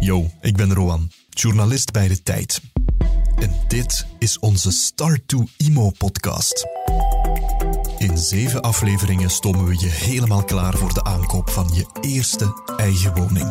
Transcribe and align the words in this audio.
Yo, 0.00 0.30
ik 0.40 0.56
ben 0.56 0.74
Roan, 0.74 1.10
journalist 1.30 1.92
bij 1.92 2.08
De 2.08 2.22
Tijd. 2.22 2.60
En 3.36 3.50
dit 3.68 4.06
is 4.18 4.38
onze 4.38 4.70
Start 4.70 5.28
to 5.28 5.44
Imo 5.56 5.90
podcast. 5.98 6.66
In 7.98 8.18
zeven 8.18 8.60
afleveringen 8.60 9.30
stomen 9.30 9.64
we 9.64 9.78
je 9.78 9.88
helemaal 9.88 10.44
klaar 10.44 10.76
voor 10.76 10.94
de 10.94 11.04
aankoop 11.04 11.50
van 11.50 11.70
je 11.74 11.86
eerste 12.00 12.62
eigen 12.76 13.14
woning. 13.14 13.48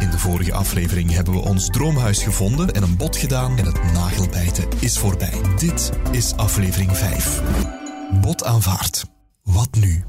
In 0.00 0.10
de 0.10 0.18
vorige 0.18 0.52
aflevering 0.52 1.10
hebben 1.10 1.34
we 1.34 1.40
ons 1.40 1.66
droomhuis 1.66 2.22
gevonden 2.22 2.72
en 2.72 2.82
een 2.82 2.96
bod 2.96 3.16
gedaan 3.16 3.58
en 3.58 3.64
het 3.64 3.92
nagelbijten 3.92 4.68
is 4.80 4.98
voorbij. 4.98 5.40
Dit 5.58 5.92
is 6.10 6.36
aflevering 6.36 6.96
5. 6.96 7.42
Bod 8.20 8.44
aanvaard. 8.44 9.04
Wat 9.42 9.74
nu? 9.74 10.04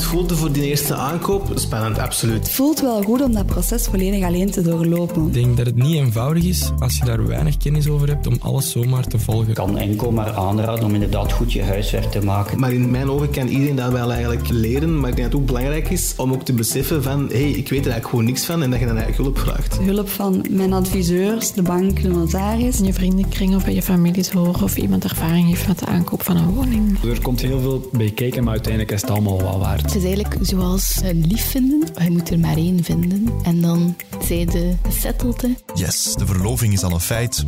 Het 0.00 0.08
voelde 0.08 0.36
voor 0.36 0.52
die 0.52 0.62
eerste 0.62 0.94
aankoop? 0.94 1.52
Spannend, 1.54 1.98
absoluut. 1.98 2.38
Het 2.38 2.50
voelt 2.50 2.80
wel 2.80 3.02
goed 3.02 3.22
om 3.22 3.32
dat 3.32 3.46
proces 3.46 3.86
volledig 3.86 4.24
alleen 4.24 4.50
te 4.50 4.62
doorlopen. 4.62 5.26
Ik 5.26 5.32
denk 5.32 5.56
dat 5.56 5.66
het 5.66 5.76
niet 5.76 5.96
eenvoudig 5.96 6.44
is 6.44 6.70
als 6.78 6.96
je 6.96 7.04
daar 7.04 7.26
weinig 7.26 7.56
kennis 7.56 7.88
over 7.88 8.08
hebt 8.08 8.26
om 8.26 8.36
alles 8.40 8.70
zomaar 8.70 9.06
te 9.06 9.18
volgen. 9.18 9.48
Ik 9.48 9.54
kan 9.54 9.78
enkel 9.78 10.10
maar 10.10 10.32
aanraden 10.32 10.84
om 10.84 10.94
inderdaad 10.94 11.32
goed 11.32 11.52
je 11.52 11.62
huiswerk 11.62 12.10
te 12.10 12.24
maken. 12.24 12.60
Maar 12.60 12.72
in 12.72 12.90
mijn 12.90 13.10
ogen 13.10 13.30
kan 13.30 13.48
iedereen 13.48 13.76
dat 13.76 13.92
wel 13.92 14.12
eigenlijk 14.12 14.48
leren. 14.48 15.00
Maar 15.00 15.10
ik 15.10 15.16
denk 15.16 15.30
dat 15.30 15.40
het 15.40 15.40
ook 15.40 15.56
belangrijk 15.56 15.90
is 15.90 16.14
om 16.16 16.32
ook 16.32 16.42
te 16.42 16.52
beseffen 16.52 17.02
van 17.02 17.28
hé, 17.28 17.40
hey, 17.40 17.50
ik 17.50 17.68
weet 17.68 17.86
er 17.86 17.90
eigenlijk 17.90 18.08
gewoon 18.08 18.24
niks 18.24 18.44
van 18.44 18.62
en 18.62 18.70
dat 18.70 18.80
je 18.80 18.86
dan 18.86 18.96
eigenlijk 18.96 19.24
hulp 19.24 19.38
vraagt. 19.38 19.78
Hulp 19.78 20.08
van 20.08 20.44
mijn 20.50 20.72
adviseurs, 20.72 21.52
de 21.52 21.62
bank, 21.62 22.02
de 22.02 22.08
notaris. 22.08 22.78
Je 22.78 22.92
vriendenkring 22.92 23.54
of 23.54 23.64
bij 23.64 23.74
je 23.74 23.82
familie 23.82 24.22
te 24.22 24.38
horen 24.38 24.62
of 24.62 24.76
iemand 24.76 25.04
ervaring 25.04 25.48
heeft 25.48 25.68
met 25.68 25.78
de 25.78 25.86
aankoop 25.86 26.22
van 26.22 26.36
een 26.36 26.54
woning. 26.54 27.04
Er 27.04 27.22
komt 27.22 27.40
heel 27.40 27.60
veel 27.60 27.88
bij 27.92 28.10
kijken, 28.10 28.42
maar 28.44 28.52
uiteindelijk 28.52 28.92
is 28.92 29.00
het 29.00 29.10
allemaal 29.10 29.38
wel 29.38 29.58
waard. 29.58 29.89
Het 29.90 29.98
is 29.98 30.04
eigenlijk 30.04 30.46
zoals 30.46 31.00
een 31.02 31.26
lief 31.26 31.50
vinden. 31.50 31.88
Je 32.02 32.10
moet 32.10 32.30
er 32.30 32.38
maar 32.38 32.56
één 32.56 32.84
vinden. 32.84 33.28
En 33.42 33.60
dan 33.60 33.96
zij 34.24 34.44
de 34.44 34.74
settelde. 34.88 35.56
Yes, 35.74 36.14
de 36.14 36.26
verloving 36.26 36.72
is 36.72 36.82
al 36.82 36.92
een 36.92 37.00
feit. 37.00 37.44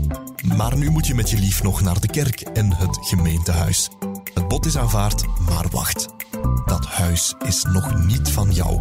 Maar 0.56 0.76
nu 0.76 0.90
moet 0.90 1.06
je 1.06 1.14
met 1.14 1.30
je 1.30 1.38
lief 1.38 1.62
nog 1.62 1.80
naar 1.80 2.00
de 2.00 2.08
kerk 2.08 2.40
en 2.40 2.76
het 2.76 2.98
gemeentehuis. 3.00 3.90
Het 4.34 4.48
bod 4.48 4.66
is 4.66 4.76
aanvaard, 4.76 5.24
maar 5.48 5.66
wacht. 5.70 6.08
Dat 6.64 6.86
huis 6.86 7.34
is 7.46 7.64
nog 7.72 8.04
niet 8.06 8.28
van 8.28 8.52
jou. 8.52 8.80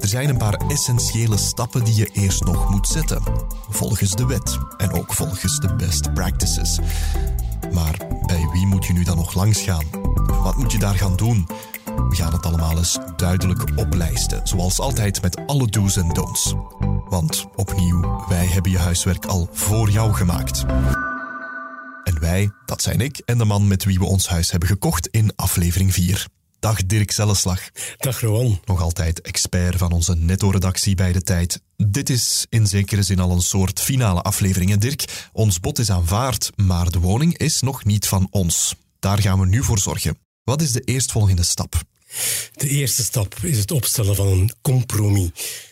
Er 0.00 0.08
zijn 0.08 0.28
een 0.28 0.36
paar 0.36 0.60
essentiële 0.68 1.36
stappen 1.36 1.84
die 1.84 1.94
je 1.94 2.10
eerst 2.12 2.44
nog 2.44 2.70
moet 2.70 2.88
zetten. 2.88 3.22
Volgens 3.68 4.14
de 4.14 4.26
wet 4.26 4.58
en 4.76 4.92
ook 4.92 5.14
volgens 5.14 5.60
de 5.60 5.74
best 5.74 6.14
practices. 6.14 6.78
Maar 7.72 7.96
bij 8.26 8.48
wie 8.52 8.66
moet 8.66 8.86
je 8.86 8.92
nu 8.92 9.02
dan 9.04 9.16
nog 9.16 9.34
langs 9.34 9.60
gaan? 9.60 10.07
Wat 10.36 10.56
moet 10.56 10.72
je 10.72 10.78
daar 10.78 10.94
gaan 10.94 11.16
doen? 11.16 11.46
We 12.08 12.16
gaan 12.16 12.32
het 12.32 12.46
allemaal 12.46 12.78
eens 12.78 12.98
duidelijk 13.16 13.64
oplijsten, 13.76 14.40
zoals 14.46 14.80
altijd 14.80 15.22
met 15.22 15.46
alle 15.46 15.66
do's 15.66 15.96
en 15.96 16.08
don'ts. 16.08 16.54
Want 17.08 17.46
opnieuw, 17.54 18.24
wij 18.28 18.46
hebben 18.46 18.72
je 18.72 18.78
huiswerk 18.78 19.26
al 19.26 19.48
voor 19.52 19.90
jou 19.90 20.12
gemaakt. 20.12 20.64
En 22.04 22.20
wij, 22.20 22.50
dat 22.66 22.82
zijn 22.82 23.00
ik 23.00 23.18
en 23.18 23.38
de 23.38 23.44
man 23.44 23.66
met 23.66 23.84
wie 23.84 23.98
we 23.98 24.04
ons 24.04 24.28
huis 24.28 24.50
hebben 24.50 24.68
gekocht 24.68 25.06
in 25.06 25.32
aflevering 25.36 25.92
4. 25.92 26.26
Dag 26.58 26.86
Dirk 26.86 27.10
Zelleslag. 27.10 27.60
Dag 27.96 28.20
Rowan. 28.20 28.60
Nog 28.64 28.82
altijd 28.82 29.20
expert 29.20 29.76
van 29.76 29.92
onze 29.92 30.14
netto-redactie 30.14 30.94
bij 30.94 31.12
de 31.12 31.22
tijd. 31.22 31.60
Dit 31.76 32.10
is 32.10 32.46
in 32.48 32.66
zekere 32.66 33.02
zin 33.02 33.20
al 33.20 33.30
een 33.30 33.42
soort 33.42 33.80
finale 33.80 34.22
aflevering. 34.22 34.70
En 34.72 34.78
Dirk, 34.78 35.28
ons 35.32 35.60
bod 35.60 35.78
is 35.78 35.90
aanvaard, 35.90 36.50
maar 36.56 36.90
de 36.90 36.98
woning 36.98 37.36
is 37.36 37.60
nog 37.60 37.84
niet 37.84 38.08
van 38.08 38.28
ons. 38.30 38.74
Daar 38.98 39.18
gaan 39.18 39.40
we 39.40 39.46
nu 39.46 39.62
voor 39.62 39.78
zorgen. 39.78 40.18
Wat 40.44 40.62
is 40.62 40.72
de 40.72 40.80
eerstvolgende 40.80 41.44
stap? 41.44 41.82
De 42.52 42.68
eerste 42.68 43.02
stap 43.02 43.34
is 43.42 43.58
het 43.58 43.70
opstellen 43.70 44.14
van 44.14 44.26
een 44.26 44.52
compromis. 44.62 45.30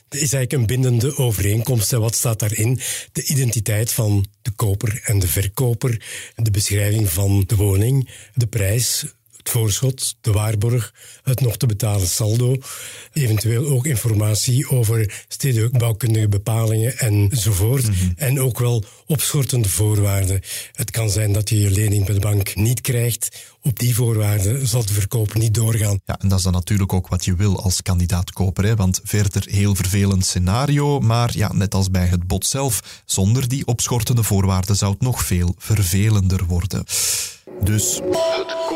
Dat 0.08 0.20
is 0.20 0.32
eigenlijk 0.32 0.52
een 0.52 0.66
bindende 0.66 1.16
overeenkomst. 1.16 1.92
En 1.92 2.00
wat 2.00 2.14
staat 2.14 2.38
daarin? 2.38 2.80
De 3.12 3.24
identiteit 3.24 3.92
van 3.92 4.26
de 4.42 4.50
koper 4.50 5.00
en 5.04 5.18
de 5.18 5.28
verkoper, 5.28 6.02
de 6.34 6.50
beschrijving 6.50 7.10
van 7.10 7.44
de 7.46 7.56
woning, 7.56 8.10
de 8.34 8.46
prijs, 8.46 9.04
het 9.46 9.54
voorschot, 9.54 10.16
de 10.20 10.32
waarborg, 10.32 10.94
het 11.22 11.40
nog 11.40 11.56
te 11.56 11.66
betalen 11.66 12.06
saldo, 12.06 12.56
eventueel 13.12 13.66
ook 13.66 13.86
informatie 13.86 14.70
over 14.70 15.24
stedenbouwkundige 15.28 16.28
bepalingen 16.28 16.98
enzovoort. 16.98 17.86
Mm 17.86 18.12
En 18.16 18.40
ook 18.40 18.58
wel 18.58 18.84
opschortende 19.06 19.68
voorwaarden. 19.68 20.40
Het 20.72 20.90
kan 20.90 21.10
zijn 21.10 21.32
dat 21.32 21.48
je 21.48 21.60
je 21.60 21.70
lening 21.70 22.04
bij 22.04 22.14
de 22.14 22.20
bank 22.20 22.54
niet 22.54 22.80
krijgt. 22.80 23.54
Op 23.62 23.78
die 23.78 23.94
voorwaarden 23.94 24.66
zal 24.66 24.84
de 24.84 24.92
verkoop 24.92 25.34
niet 25.34 25.54
doorgaan. 25.54 26.00
Ja, 26.04 26.18
en 26.20 26.28
dat 26.28 26.38
is 26.38 26.44
dan 26.44 26.52
natuurlijk 26.52 26.92
ook 26.92 27.08
wat 27.08 27.24
je 27.24 27.34
wil 27.34 27.62
als 27.62 27.82
kandidaat-koper. 27.82 28.64
Hè? 28.64 28.76
Want 28.76 29.00
verder 29.04 29.46
heel 29.50 29.74
vervelend 29.74 30.26
scenario, 30.26 31.00
maar 31.00 31.30
ja, 31.36 31.52
net 31.52 31.74
als 31.74 31.90
bij 31.90 32.06
het 32.06 32.26
bod 32.26 32.46
zelf, 32.46 33.02
zonder 33.04 33.48
die 33.48 33.66
opschortende 33.66 34.22
voorwaarden 34.22 34.76
zou 34.76 34.92
het 34.92 35.00
nog 35.00 35.24
veel 35.24 35.54
vervelender 35.58 36.44
worden. 36.44 36.84
Dus 37.60 37.94
het 37.94 38.75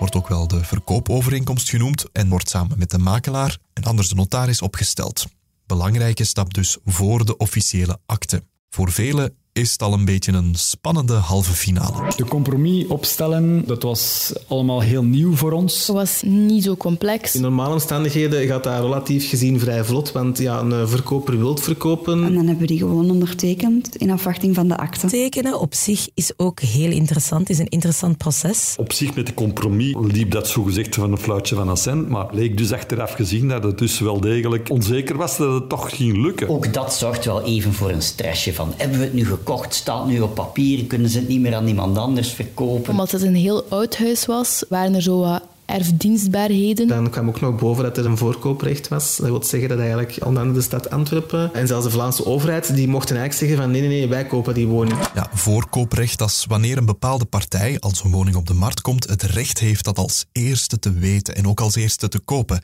wordt 0.00 0.14
ook 0.14 0.28
wel 0.28 0.48
de 0.48 0.64
verkoopovereenkomst 0.64 1.68
genoemd 1.68 2.12
en 2.12 2.28
wordt 2.28 2.48
samen 2.48 2.78
met 2.78 2.90
de 2.90 2.98
makelaar 2.98 3.58
en 3.72 3.82
anders 3.82 4.08
de 4.08 4.14
notaris 4.14 4.62
opgesteld. 4.62 5.26
Belangrijke 5.66 6.24
stap 6.24 6.54
dus 6.54 6.78
voor 6.84 7.24
de 7.24 7.36
officiële 7.36 7.98
akte. 8.06 8.44
Voor 8.70 8.92
velen 8.92 9.36
is 9.60 9.72
het 9.72 9.82
al 9.82 9.92
een 9.92 10.04
beetje 10.04 10.32
een 10.32 10.54
spannende 10.54 11.14
halve 11.14 11.52
finale. 11.52 12.12
De 12.16 12.24
compromis 12.24 12.86
opstellen, 12.86 13.66
dat 13.66 13.82
was 13.82 14.32
allemaal 14.48 14.80
heel 14.80 15.02
nieuw 15.02 15.34
voor 15.34 15.52
ons. 15.52 15.86
Het 15.86 15.96
was 15.96 16.22
niet 16.24 16.64
zo 16.64 16.76
complex. 16.76 17.34
In 17.34 17.40
normale 17.40 17.72
omstandigheden 17.72 18.46
gaat 18.46 18.64
dat 18.64 18.80
relatief 18.80 19.28
gezien 19.28 19.60
vrij 19.60 19.84
vlot, 19.84 20.12
want 20.12 20.38
ja, 20.38 20.60
een 20.60 20.88
verkoper 20.88 21.38
wil 21.38 21.56
verkopen. 21.56 22.24
En 22.24 22.34
dan 22.34 22.46
hebben 22.46 22.58
we 22.58 22.66
die 22.66 22.78
gewoon 22.78 23.10
ondertekend 23.10 23.96
in 23.96 24.10
afwachting 24.10 24.54
van 24.54 24.68
de 24.68 24.76
akte. 24.76 25.06
Tekenen 25.06 25.60
op 25.60 25.74
zich 25.74 26.08
is 26.14 26.32
ook 26.36 26.60
heel 26.60 26.90
interessant, 26.90 27.50
is 27.50 27.58
een 27.58 27.68
interessant 27.68 28.16
proces. 28.16 28.74
Op 28.76 28.92
zich 28.92 29.14
met 29.14 29.26
de 29.26 29.34
compromis 29.34 29.94
liep 30.00 30.30
dat 30.30 30.48
zogezegd 30.48 30.94
van 30.94 31.12
een 31.12 31.18
fluitje 31.18 31.54
van 31.54 31.68
een 31.68 31.76
cent, 31.76 32.08
maar 32.08 32.26
leek 32.30 32.56
dus 32.56 32.72
achteraf 32.72 33.12
gezien 33.12 33.48
dat 33.48 33.64
het 33.64 33.78
dus 33.78 33.98
wel 33.98 34.20
degelijk 34.20 34.70
onzeker 34.70 35.16
was 35.16 35.36
dat 35.36 35.54
het 35.54 35.68
toch 35.68 35.96
ging 35.96 36.16
lukken. 36.16 36.48
Ook 36.48 36.72
dat 36.74 36.94
zorgt 36.94 37.24
wel 37.24 37.42
even 37.42 37.72
voor 37.72 37.90
een 37.90 38.02
stressje 38.02 38.54
van, 38.54 38.72
hebben 38.76 38.98
we 38.98 39.04
het 39.04 39.14
nu 39.14 39.26
gekocht? 39.50 39.74
staat 39.74 40.06
nu 40.06 40.20
op 40.20 40.34
papier, 40.34 40.84
kunnen 40.84 41.10
ze 41.10 41.18
het 41.18 41.28
niet 41.28 41.40
meer 41.40 41.54
aan 41.54 41.66
iemand 41.66 41.98
anders 41.98 42.32
verkopen. 42.32 42.90
Omdat 42.90 43.10
het 43.10 43.22
een 43.22 43.34
heel 43.34 43.64
oud 43.68 43.96
huis 43.96 44.26
was, 44.26 44.64
waren 44.68 44.94
er 44.94 45.02
zo 45.02 45.18
wat 45.18 45.42
erfdienstbaarheden. 45.64 46.88
Dan 46.88 47.10
kwam 47.10 47.28
ook 47.28 47.40
nog 47.40 47.58
boven 47.58 47.84
dat 47.84 47.98
er 47.98 48.06
een 48.06 48.16
voorkooprecht 48.16 48.88
was. 48.88 49.16
Dat 49.16 49.26
wil 49.26 49.42
zeggen 49.42 49.68
dat 49.68 49.78
eigenlijk 49.78 50.18
onder 50.24 50.42
andere 50.42 50.58
de 50.58 50.64
stad 50.64 50.90
Antwerpen 50.90 51.54
en 51.54 51.66
zelfs 51.66 51.84
de 51.84 51.90
Vlaamse 51.90 52.26
overheid, 52.26 52.74
die 52.74 52.88
mochten 52.88 53.16
eigenlijk 53.16 53.50
zeggen 53.50 53.56
van 53.56 53.80
nee, 53.80 53.88
nee, 53.88 53.98
nee, 53.98 54.08
wij 54.08 54.26
kopen 54.26 54.54
die 54.54 54.66
woning. 54.66 54.98
Ja, 55.14 55.28
voorkooprecht, 55.32 56.18
dat 56.18 56.28
is 56.28 56.44
wanneer 56.48 56.76
een 56.76 56.86
bepaalde 56.86 57.24
partij, 57.24 57.76
als 57.80 58.04
een 58.04 58.10
woning 58.10 58.36
op 58.36 58.46
de 58.46 58.54
markt 58.54 58.80
komt, 58.80 59.08
het 59.08 59.22
recht 59.22 59.58
heeft 59.58 59.84
dat 59.84 59.98
als 59.98 60.24
eerste 60.32 60.78
te 60.78 60.92
weten 60.92 61.34
en 61.34 61.46
ook 61.46 61.60
als 61.60 61.74
eerste 61.74 62.08
te 62.08 62.18
kopen. 62.18 62.60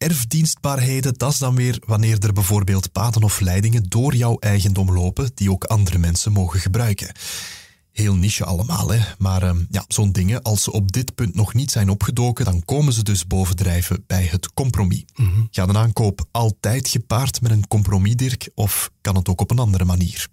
Erfdienstbaarheden, 0.00 1.14
dat 1.16 1.32
is 1.32 1.38
dan 1.38 1.54
weer 1.54 1.78
wanneer 1.86 2.18
er 2.18 2.32
bijvoorbeeld 2.32 2.92
paden 2.92 3.22
of 3.22 3.40
leidingen 3.40 3.88
door 3.88 4.14
jouw 4.14 4.36
eigendom 4.38 4.92
lopen 4.92 5.30
die 5.34 5.50
ook 5.50 5.64
andere 5.64 5.98
mensen 5.98 6.32
mogen 6.32 6.60
gebruiken. 6.60 7.12
Heel 7.92 8.14
niche 8.14 8.44
allemaal, 8.44 8.90
hè. 8.90 8.98
Maar 9.18 9.42
uh, 9.42 9.50
ja, 9.70 9.84
zo'n 9.88 10.12
dingen, 10.12 10.42
als 10.42 10.62
ze 10.62 10.72
op 10.72 10.92
dit 10.92 11.14
punt 11.14 11.34
nog 11.34 11.54
niet 11.54 11.70
zijn 11.70 11.88
opgedoken, 11.88 12.44
dan 12.44 12.64
komen 12.64 12.92
ze 12.92 13.02
dus 13.02 13.26
bovendrijven 13.26 14.04
bij 14.06 14.24
het 14.30 14.52
compromis. 14.52 15.04
Mm 15.14 15.32
-hmm. 15.32 15.48
Gaat 15.50 15.68
een 15.68 15.76
aankoop 15.76 16.24
altijd 16.30 16.88
gepaard 16.88 17.40
met 17.40 17.50
een 17.50 17.68
compromis, 17.68 18.16
Dirk, 18.16 18.50
of 18.54 18.90
kan 19.00 19.16
het 19.16 19.28
ook 19.28 19.40
op 19.40 19.50
een 19.50 19.58
andere 19.58 19.84
manier? 19.84 20.28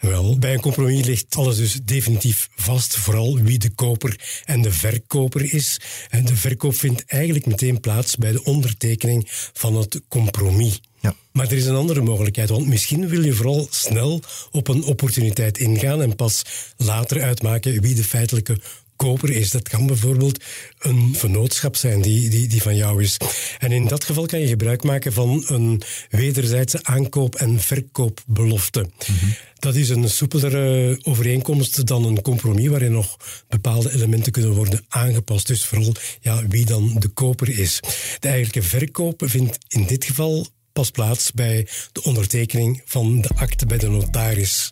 Wel, 0.00 0.38
bij 0.38 0.52
een 0.52 0.60
compromis 0.60 1.04
ligt 1.04 1.36
alles 1.36 1.56
dus 1.56 1.80
definitief 1.84 2.48
vast, 2.56 2.96
vooral 2.96 3.38
wie 3.38 3.58
de 3.58 3.70
koper 3.70 4.42
en 4.44 4.62
de 4.62 4.72
verkoper 4.72 5.54
is. 5.54 5.80
En 6.10 6.24
de 6.24 6.36
verkoop 6.36 6.74
vindt 6.74 7.04
eigenlijk 7.06 7.46
meteen 7.46 7.80
plaats 7.80 8.16
bij 8.16 8.32
de 8.32 8.44
ondertekening 8.44 9.28
van 9.52 9.76
het 9.76 10.00
compromis. 10.08 10.80
Ja. 11.00 11.14
Maar 11.32 11.46
er 11.46 11.56
is 11.56 11.66
een 11.66 11.74
andere 11.74 12.00
mogelijkheid, 12.00 12.48
want 12.48 12.66
misschien 12.66 13.08
wil 13.08 13.24
je 13.24 13.32
vooral 13.32 13.66
snel 13.70 14.20
op 14.50 14.68
een 14.68 14.84
opportuniteit 14.84 15.58
ingaan 15.58 16.02
en 16.02 16.16
pas 16.16 16.42
later 16.76 17.22
uitmaken 17.22 17.80
wie 17.82 17.94
de 17.94 18.04
feitelijke 18.04 18.60
koper 18.96 19.30
is. 19.30 19.50
Dat 19.50 19.68
kan 19.68 19.86
bijvoorbeeld 19.86 20.44
een 20.78 21.14
vennootschap 21.14 21.76
zijn 21.76 22.02
die, 22.02 22.28
die, 22.28 22.46
die 22.48 22.62
van 22.62 22.76
jou 22.76 23.02
is. 23.02 23.16
En 23.58 23.72
in 23.72 23.86
dat 23.86 24.04
geval 24.04 24.26
kan 24.26 24.40
je 24.40 24.46
gebruik 24.46 24.82
maken 24.82 25.12
van 25.12 25.44
een 25.46 25.82
wederzijdse 26.10 26.78
aankoop- 26.82 27.34
en 27.34 27.60
verkoopbelofte. 27.60 28.80
Mm 28.80 29.16
-hmm. 29.18 29.34
Dat 29.58 29.74
is 29.74 29.88
een 29.88 30.10
soepelere 30.10 30.98
overeenkomst 31.02 31.86
dan 31.86 32.04
een 32.04 32.22
compromis 32.22 32.68
waarin 32.68 32.92
nog 32.92 33.16
bepaalde 33.48 33.92
elementen 33.92 34.32
kunnen 34.32 34.52
worden 34.52 34.84
aangepast. 34.88 35.46
Dus 35.46 35.64
vooral 35.64 35.94
ja, 36.20 36.46
wie 36.48 36.64
dan 36.64 36.96
de 36.98 37.08
koper 37.08 37.58
is. 37.58 37.80
De 38.18 38.28
eigenlijke 38.28 38.62
verkoop 38.62 39.22
vindt 39.24 39.58
in 39.68 39.86
dit 39.86 40.04
geval 40.04 40.46
pas 40.76 40.90
plaats 40.90 41.32
bij 41.32 41.68
de 41.92 42.02
ondertekening 42.02 42.82
van 42.84 43.20
de 43.20 43.28
akte 43.36 43.66
bij 43.66 43.78
de 43.78 43.88
notaris. 43.88 44.70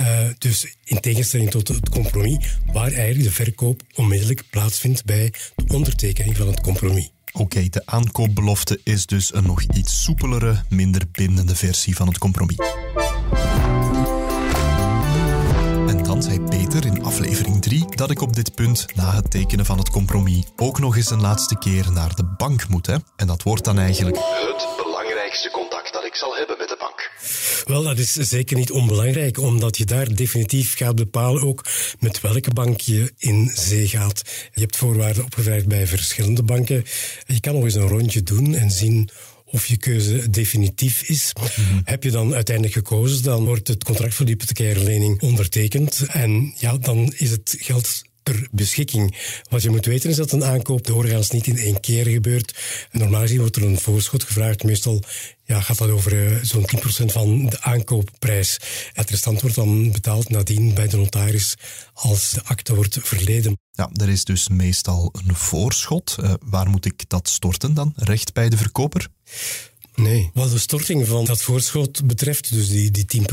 Uh, 0.00 0.28
dus 0.38 0.76
in 0.84 1.00
tegenstelling 1.00 1.50
tot 1.50 1.68
het 1.68 1.88
compromis, 1.88 2.58
waar 2.72 2.92
eigenlijk 2.92 3.22
de 3.22 3.34
verkoop 3.34 3.82
onmiddellijk 3.94 4.42
plaatsvindt 4.50 5.04
bij 5.04 5.32
de 5.56 5.74
ondertekening 5.74 6.36
van 6.36 6.46
het 6.46 6.60
compromis. 6.60 7.10
Oké, 7.32 7.68
de 7.68 7.82
aankoopbelofte 7.84 8.80
is 8.84 9.06
dus 9.06 9.34
een 9.34 9.46
nog 9.46 9.62
iets 9.62 10.02
soepelere, 10.02 10.62
minder 10.68 11.02
bindende 11.12 11.56
versie 11.56 11.96
van 11.96 12.06
het 12.06 12.18
compromis. 12.18 12.56
En 15.88 16.02
dan 16.02 16.22
zei 16.22 16.40
Peter 16.40 16.86
in 16.86 17.04
aflevering 17.04 17.62
3 17.62 17.84
dat 17.88 18.10
ik 18.10 18.20
op 18.20 18.34
dit 18.34 18.54
punt, 18.54 18.86
na 18.94 19.14
het 19.14 19.30
tekenen 19.30 19.64
van 19.64 19.78
het 19.78 19.90
compromis, 19.90 20.44
ook 20.56 20.78
nog 20.78 20.96
eens 20.96 21.10
een 21.10 21.20
laatste 21.20 21.58
keer 21.58 21.92
naar 21.92 22.14
de 22.14 22.24
bank 22.24 22.68
moet. 22.68 22.86
Hè? 22.86 22.96
En 23.16 23.26
dat 23.26 23.42
wordt 23.42 23.64
dan 23.64 23.78
eigenlijk 23.78 24.16
het 24.16 24.73
zal 26.16 26.36
hebben 26.36 26.58
met 26.58 26.68
de 26.68 26.76
bank. 26.78 27.10
Wel, 27.64 27.82
dat 27.82 27.98
is 27.98 28.12
zeker 28.12 28.56
niet 28.56 28.70
onbelangrijk, 28.70 29.38
omdat 29.38 29.76
je 29.76 29.84
daar 29.84 30.14
definitief 30.14 30.76
gaat 30.76 30.94
bepalen 30.94 31.42
ook 31.42 31.64
met 32.00 32.20
welke 32.20 32.50
bank 32.50 32.80
je 32.80 33.12
in 33.18 33.50
zee 33.54 33.88
gaat. 33.88 34.22
Je 34.52 34.60
hebt 34.60 34.76
voorwaarden 34.76 35.24
opgevraagd 35.24 35.66
bij 35.66 35.86
verschillende 35.86 36.42
banken. 36.42 36.84
Je 37.26 37.40
kan 37.40 37.54
nog 37.54 37.64
eens 37.64 37.74
een 37.74 37.88
rondje 37.88 38.22
doen 38.22 38.54
en 38.54 38.70
zien 38.70 39.10
of 39.44 39.66
je 39.66 39.76
keuze 39.76 40.30
definitief 40.30 41.02
is. 41.02 41.32
Mhm. 41.32 41.80
Heb 41.84 42.02
je 42.02 42.10
dan 42.10 42.34
uiteindelijk 42.34 42.74
gekozen, 42.74 43.22
dan 43.22 43.44
wordt 43.44 43.68
het 43.68 43.84
contract 43.84 44.14
voor 44.14 44.26
de 44.26 44.32
hypothecaire 44.32 44.82
lening 44.82 45.22
ondertekend. 45.22 46.06
En 46.08 46.54
ja, 46.56 46.76
dan 46.76 47.12
is 47.16 47.30
het 47.30 47.56
geld 47.58 48.02
ter 48.22 48.48
beschikking. 48.50 49.16
Wat 49.50 49.62
je 49.62 49.70
moet 49.70 49.86
weten 49.86 50.10
is 50.10 50.16
dat 50.16 50.32
een 50.32 50.44
aankoop 50.44 50.86
doorgaans 50.86 51.30
niet 51.30 51.46
in 51.46 51.56
één 51.56 51.80
keer 51.80 52.06
gebeurt. 52.06 52.54
Normaal 52.90 53.20
gezien 53.20 53.38
wordt 53.38 53.56
er 53.56 53.62
een 53.62 53.78
voorschot 53.78 54.22
gevraagd. 54.22 54.62
Meestal 54.62 55.02
ja, 55.44 55.60
gaat 55.60 55.78
dat 55.78 55.90
over 55.90 56.12
uh, 56.12 56.38
zo'n 56.42 56.66
10% 57.02 57.04
van 57.04 57.46
de 57.46 57.60
aankoopprijs. 57.60 58.58
Het 58.92 59.10
restant 59.10 59.40
wordt 59.40 59.56
dan 59.56 59.92
betaald 59.92 60.28
nadien 60.28 60.74
bij 60.74 60.88
de 60.88 60.96
notaris 60.96 61.54
als 61.92 62.30
de 62.30 62.44
akte 62.44 62.74
wordt 62.74 62.98
verleden. 63.02 63.58
Ja, 63.72 63.90
er 63.94 64.08
is 64.08 64.24
dus 64.24 64.48
meestal 64.48 65.12
een 65.12 65.34
voorschot. 65.34 66.16
Uh, 66.20 66.32
waar 66.40 66.68
moet 66.70 66.84
ik 66.84 67.08
dat 67.08 67.28
storten 67.28 67.74
dan? 67.74 67.92
Recht 67.96 68.32
bij 68.32 68.48
de 68.48 68.56
verkoper? 68.56 69.08
Nee. 69.94 70.30
Wat 70.34 70.50
de 70.50 70.58
storting 70.58 71.06
van 71.06 71.24
dat 71.24 71.42
voorschot 71.42 72.06
betreft, 72.06 72.52
dus 72.52 72.68
die, 72.68 72.90
die 72.90 73.06
10%, 73.20 73.24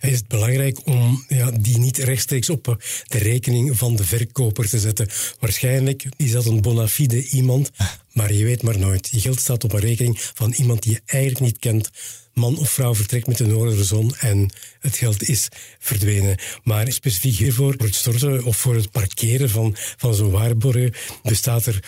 is 0.00 0.16
het 0.16 0.28
belangrijk 0.28 0.86
om 0.86 1.24
ja, 1.28 1.50
die 1.50 1.78
niet 1.78 1.98
rechtstreeks 1.98 2.50
op 2.50 2.76
de 3.06 3.18
rekening 3.18 3.78
van 3.78 3.96
de 3.96 4.04
verkoper 4.04 4.68
te 4.68 4.78
zetten. 4.78 5.08
Waarschijnlijk 5.40 6.04
is 6.16 6.30
dat 6.30 6.46
een 6.46 6.60
bona 6.60 6.88
fide 6.88 7.28
iemand, 7.28 7.70
maar 8.12 8.32
je 8.32 8.44
weet 8.44 8.62
maar 8.62 8.78
nooit. 8.78 9.08
Je 9.10 9.20
geld 9.20 9.40
staat 9.40 9.64
op 9.64 9.72
een 9.72 9.80
rekening 9.80 10.20
van 10.34 10.52
iemand 10.52 10.82
die 10.82 10.92
je 10.92 11.00
eigenlijk 11.04 11.40
niet 11.40 11.58
kent. 11.58 11.90
Man 12.34 12.58
of 12.58 12.70
vrouw 12.70 12.94
vertrekt 12.94 13.26
met 13.26 13.36
de 13.36 13.46
noordelijke 13.46 13.84
zon 13.84 14.14
en 14.16 14.50
het 14.80 14.96
geld 14.96 15.22
is 15.22 15.48
verdwenen. 15.78 16.38
Maar 16.62 16.92
specifiek 16.92 17.36
hiervoor, 17.36 17.74
voor 17.76 17.86
het 17.86 17.94
storten 17.94 18.44
of 18.44 18.56
voor 18.56 18.74
het 18.74 18.90
parkeren 18.90 19.50
van, 19.50 19.76
van 19.96 20.14
zo'n 20.14 20.30
waarborgen, 20.30 20.94
bestaat 21.22 21.66
er 21.66 21.80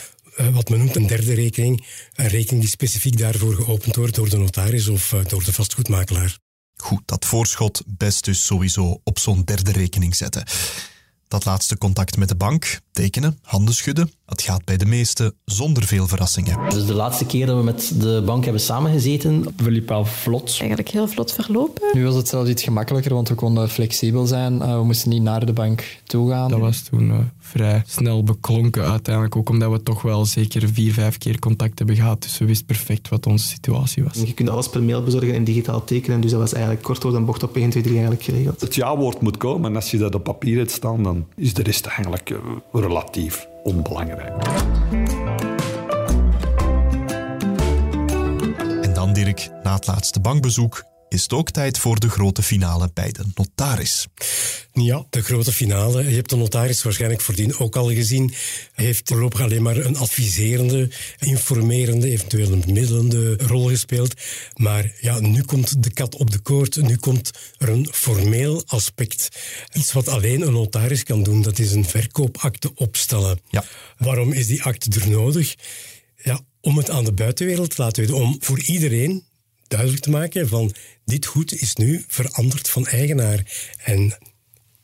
wat 0.49 0.69
men 0.69 0.79
noemt 0.79 0.97
een 0.97 1.07
derde 1.07 1.35
rekening. 1.35 1.87
Een 2.15 2.29
rekening 2.29 2.61
die 2.61 2.71
specifiek 2.71 3.19
daarvoor 3.19 3.55
geopend 3.55 3.97
wordt 3.97 4.15
door 4.15 4.29
de 4.29 4.37
notaris 4.37 4.89
of 4.89 5.13
eh, 5.13 5.25
door 5.25 5.45
de 5.45 5.53
vastgoedmakelaar. 5.53 6.39
Goed, 6.77 7.03
dat 7.05 7.25
voorschot 7.25 7.83
best 7.87 8.25
dus 8.25 8.47
sowieso 8.47 9.01
op 9.05 9.19
zo'n 9.19 9.45
derde 9.45 9.73
rekening 9.73 10.17
zetten. 10.17 10.45
Dat 11.29 11.45
laatste 11.45 11.79
contact 11.79 12.17
met 12.17 12.29
de 12.29 12.35
bank, 12.35 12.81
tekenen, 12.93 13.39
handen 13.43 13.75
schudden, 13.75 14.13
dat 14.31 14.43
gaat 14.43 14.65
bij 14.65 14.77
de 14.77 14.87
meesten 14.87 15.35
zonder 15.45 15.85
veel 15.85 16.07
verrassingen. 16.07 16.59
Dus 16.69 16.87
de 16.87 16.95
laatste 16.95 17.27
keer 17.27 17.47
dat 17.47 17.57
we 17.57 17.63
met 17.63 17.93
de 18.01 18.23
bank 18.27 18.45
hebben 18.45 18.63
samengezeten... 18.63 19.47
We 19.57 19.71
liepen 19.71 19.95
al 19.95 20.05
vlot. 20.05 20.57
Eigenlijk 20.59 20.89
heel 20.89 21.09
vlot 21.09 21.33
verlopen. 21.33 21.83
Nu 21.93 22.05
was 22.05 22.15
het 22.15 22.29
zelfs 22.29 22.51
iets 22.51 22.63
gemakkelijker, 22.63 23.15
want 23.15 23.29
we 23.29 23.35
konden 23.35 23.69
flexibel 23.69 24.27
zijn. 24.27 24.55
Uh, 24.55 24.75
we 24.75 24.85
moesten 24.85 25.11
niet 25.11 25.23
naar 25.23 25.47
de 25.47 25.53
bank 25.53 25.99
toe 26.05 26.31
gaan. 26.31 26.51
Dat 26.51 26.59
was 26.59 26.83
toen 26.83 27.09
uh, 27.09 27.19
vrij 27.39 27.83
snel 27.87 28.25
beklonken 28.25 28.85
uiteindelijk. 28.85 29.37
Ook 29.37 29.49
omdat 29.49 29.71
we 29.71 29.83
toch 29.83 30.03
wel 30.03 30.25
zeker 30.25 30.69
vier, 30.69 30.93
vijf 30.93 31.19
keer 31.19 31.39
contact 31.39 31.79
hebben 31.79 31.97
gehad. 31.97 32.23
Dus 32.23 32.39
we 32.39 32.45
wisten 32.45 32.67
perfect 32.67 33.09
wat 33.09 33.27
onze 33.27 33.47
situatie 33.47 34.05
was. 34.05 34.15
Je 34.15 34.35
kunt 34.35 34.51
alles 34.51 34.69
per 34.69 34.83
mail 34.83 35.03
bezorgen 35.03 35.35
en 35.35 35.45
digitaal 35.45 35.85
tekenen. 35.85 36.21
Dus 36.21 36.31
dat 36.31 36.41
was 36.41 36.53
eigenlijk 36.53 36.85
kort 36.85 37.03
door 37.03 37.13
de 37.13 37.21
bocht 37.21 37.43
op 37.43 37.57
1, 37.57 37.71
2, 37.71 37.83
3 37.83 37.95
eigenlijk 37.95 38.25
geregeld. 38.25 38.61
Het 38.61 38.75
ja-woord 38.75 39.21
moet 39.21 39.37
komen. 39.37 39.71
En 39.71 39.77
als 39.77 39.91
je 39.91 39.99
dat 39.99 40.15
op 40.15 40.25
papier 40.25 40.59
hebt 40.59 40.71
staan, 40.71 41.03
dan 41.03 41.27
is 41.37 41.55
de 41.55 41.63
rest 41.63 41.87
eigenlijk 41.87 42.31
uh, 42.31 42.39
relatief 42.73 43.49
onbelangrijk. 43.63 44.45
En 48.83 48.95
dan, 48.95 49.13
Dirk, 49.13 49.51
na 49.63 49.75
het 49.75 49.87
laatste 49.87 50.21
bankbezoek 50.21 50.85
is 51.11 51.23
het 51.23 51.33
ook 51.33 51.51
tijd 51.51 51.79
voor 51.79 52.01
de 52.01 52.09
grote 52.09 52.43
finale 52.43 52.91
bij 52.95 53.13
de 53.13 53.25
notaris. 53.35 54.07
Ja, 54.73 55.07
de 55.11 55.23
grote 55.23 55.53
finale. 55.53 56.09
Je 56.09 56.15
hebt 56.15 56.31
de 56.31 56.37
notaris 56.37 56.83
waarschijnlijk 56.83 57.21
voordien 57.21 57.59
ook 57.59 57.77
al 57.77 57.89
gezien. 57.89 58.35
Hij 58.73 58.85
heeft 58.85 59.09
voorlopig 59.09 59.41
alleen 59.41 59.63
maar 59.63 59.77
een 59.77 59.97
adviserende, 59.97 60.91
informerende, 61.19 62.11
eventueel 62.11 62.53
een 62.53 62.61
bemiddelende 62.61 63.37
rol 63.37 63.69
gespeeld. 63.69 64.15
Maar 64.55 64.93
ja, 65.01 65.21
nu 65.21 65.43
komt 65.43 65.83
de 65.83 65.91
kat 65.91 66.15
op 66.15 66.31
de 66.31 66.39
koord. 66.39 66.77
Nu 66.77 66.97
komt 66.97 67.31
er 67.59 67.69
een 67.69 67.89
formeel 67.93 68.63
aspect. 68.67 69.29
Iets 69.73 69.93
wat 69.93 70.09
alleen 70.09 70.41
een 70.41 70.53
notaris 70.53 71.03
kan 71.03 71.23
doen, 71.23 71.43
dat 71.43 71.59
is 71.59 71.73
een 71.73 71.85
verkoopakte 71.85 72.75
opstellen. 72.75 73.41
Ja. 73.49 73.65
Waarom 73.99 74.33
is 74.33 74.47
die 74.47 74.63
akte 74.63 75.01
er 75.01 75.11
nodig? 75.11 75.55
Ja, 76.23 76.41
om 76.61 76.77
het 76.77 76.91
aan 76.91 77.05
de 77.05 77.13
buitenwereld 77.13 77.75
te 77.75 77.83
laten 77.83 78.03
weten, 78.03 78.17
om 78.17 78.37
voor 78.41 78.63
iedereen 78.63 79.29
duidelijk 79.71 80.03
te 80.03 80.11
maken 80.11 80.49
van 80.49 80.75
dit 81.05 81.27
goed 81.27 81.61
is 81.61 81.75
nu 81.75 82.05
veranderd 82.09 82.69
van 82.69 82.87
eigenaar. 82.87 83.45
En 83.85 84.19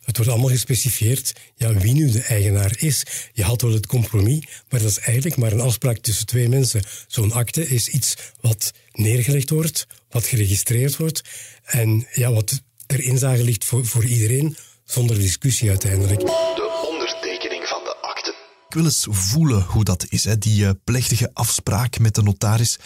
het 0.02 0.16
wordt 0.16 0.30
allemaal 0.30 0.50
gespecifieerd 0.50 1.32
ja, 1.54 1.72
wie 1.72 1.92
nu 1.92 2.10
de 2.10 2.22
eigenaar 2.22 2.72
is. 2.78 3.02
Je 3.32 3.42
had 3.42 3.62
wel 3.62 3.72
het 3.72 3.86
compromis, 3.86 4.46
maar 4.68 4.80
dat 4.80 4.90
is 4.90 4.98
eigenlijk 4.98 5.36
maar 5.36 5.52
een 5.52 5.60
afspraak 5.60 5.96
tussen 5.98 6.26
twee 6.26 6.48
mensen. 6.48 6.82
Zo'n 7.06 7.32
akte 7.32 7.68
is 7.68 7.88
iets 7.88 8.14
wat 8.40 8.72
neergelegd 8.92 9.50
wordt, 9.50 9.86
wat 10.10 10.26
geregistreerd 10.26 10.96
wordt 10.96 11.22
en 11.64 12.06
ja, 12.12 12.32
wat 12.32 12.62
ter 12.86 13.00
inzage 13.00 13.44
ligt 13.44 13.64
voor, 13.64 13.86
voor 13.86 14.04
iedereen, 14.04 14.56
zonder 14.84 15.18
discussie 15.18 15.68
uiteindelijk. 15.68 16.20
De 16.20 16.88
ondertekening 16.92 17.66
van 17.66 17.84
de 17.84 17.96
akte. 18.00 18.34
Ik 18.68 18.74
wil 18.74 18.84
eens 18.84 19.06
voelen 19.10 19.62
hoe 19.62 19.84
dat 19.84 20.06
is, 20.08 20.24
hè? 20.24 20.38
die 20.38 20.62
uh, 20.62 20.70
plechtige 20.84 21.30
afspraak 21.32 21.98
met 21.98 22.14
de 22.14 22.22
notaris. 22.22 22.78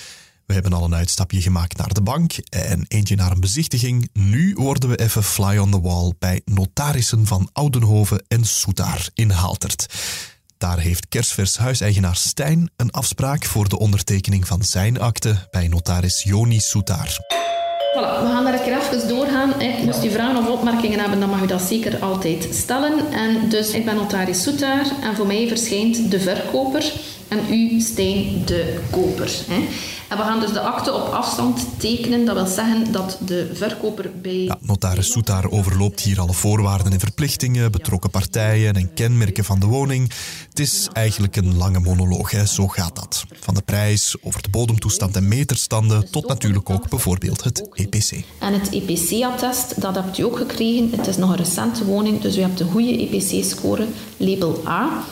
We 0.50 0.56
hebben 0.56 0.72
al 0.72 0.84
een 0.84 0.94
uitstapje 0.94 1.40
gemaakt 1.40 1.76
naar 1.76 1.94
de 1.94 2.02
bank 2.02 2.32
en 2.48 2.84
eentje 2.88 3.16
naar 3.16 3.30
een 3.30 3.40
bezichtiging. 3.40 4.10
Nu 4.12 4.54
worden 4.54 4.88
we 4.88 4.96
even 4.96 5.22
fly 5.22 5.56
on 5.56 5.70
the 5.70 5.80
wall 5.80 6.12
bij 6.18 6.40
notarissen 6.44 7.26
van 7.26 7.48
Oudenhoven 7.52 8.24
en 8.28 8.44
Soetaar 8.44 9.08
in 9.14 9.30
Haaltert. 9.30 9.86
Daar 10.58 10.78
heeft 10.78 11.08
kerstvers 11.08 11.56
huiseigenaar 11.56 12.16
Stijn 12.16 12.70
een 12.76 12.90
afspraak 12.90 13.44
voor 13.44 13.68
de 13.68 13.78
ondertekening 13.78 14.46
van 14.46 14.62
zijn 14.62 15.00
akte 15.00 15.48
bij 15.50 15.68
notaris 15.68 16.22
Joni 16.22 16.60
Soetaar. 16.60 17.39
Voilà, 17.94 18.22
we 18.22 18.28
gaan 18.28 18.44
daar 18.44 18.54
een 18.54 18.62
keer 18.62 18.78
even 18.78 19.08
doorgaan. 19.08 19.52
Hè. 19.58 19.84
Moest 19.84 20.04
u 20.04 20.10
vragen 20.10 20.36
of 20.36 20.48
opmerkingen 20.48 21.00
hebben, 21.00 21.20
dan 21.20 21.30
mag 21.30 21.42
u 21.42 21.46
dat 21.46 21.62
zeker 21.62 21.98
altijd 21.98 22.48
stellen. 22.52 23.12
En 23.12 23.48
dus, 23.48 23.70
ik 23.70 23.84
ben 23.84 23.94
notaris 23.94 24.42
Soetaar 24.42 24.86
en 25.02 25.16
voor 25.16 25.26
mij 25.26 25.48
verschijnt 25.48 26.10
de 26.10 26.20
verkoper 26.20 26.92
en 27.28 27.54
u, 27.54 27.80
Stijn, 27.80 28.42
de 28.44 28.78
koper. 28.90 29.30
Hè. 29.48 29.68
En 30.08 30.16
we 30.16 30.22
gaan 30.22 30.40
dus 30.40 30.52
de 30.52 30.60
akte 30.60 30.92
op 30.92 31.08
afstand 31.08 31.66
tekenen. 31.76 32.24
Dat 32.24 32.34
wil 32.34 32.46
zeggen 32.46 32.92
dat 32.92 33.18
de 33.26 33.50
verkoper 33.54 34.10
bij... 34.22 34.44
Ja, 34.44 34.58
notaris 34.60 35.10
Soetaar 35.10 35.50
overloopt 35.50 36.00
hier 36.00 36.20
alle 36.20 36.32
voorwaarden 36.32 36.92
en 36.92 37.00
verplichtingen, 37.00 37.72
betrokken 37.72 38.10
partijen 38.10 38.74
en 38.74 38.94
kenmerken 38.94 39.44
van 39.44 39.60
de 39.60 39.66
woning. 39.66 40.12
Het 40.48 40.58
is 40.58 40.88
eigenlijk 40.92 41.36
een 41.36 41.56
lange 41.56 41.80
monoloog, 41.80 42.30
hè. 42.30 42.46
zo 42.46 42.68
gaat 42.68 42.96
dat. 42.96 43.24
Van 43.40 43.54
de 43.54 43.62
prijs, 43.62 44.16
over 44.22 44.42
de 44.42 44.48
bodemtoestand 44.48 45.16
en 45.16 45.28
meterstanden, 45.28 46.10
tot 46.10 46.28
natuurlijk 46.28 46.70
ook 46.70 46.88
bijvoorbeeld 46.88 47.44
het 47.44 47.66
EPC. 47.80 48.24
En 48.38 48.52
het 48.52 48.70
EPC-attest, 48.70 49.80
dat 49.80 49.94
hebt 49.94 50.18
u 50.18 50.22
ook 50.22 50.36
gekregen. 50.36 50.90
Het 50.96 51.06
is 51.06 51.16
nog 51.16 51.30
een 51.30 51.36
recente 51.36 51.84
woning, 51.84 52.20
dus 52.20 52.36
u 52.36 52.40
hebt 52.40 52.60
een 52.60 52.70
goede 52.70 52.98
EPC-score, 52.98 53.86
label 54.16 54.62
A. 54.66 55.04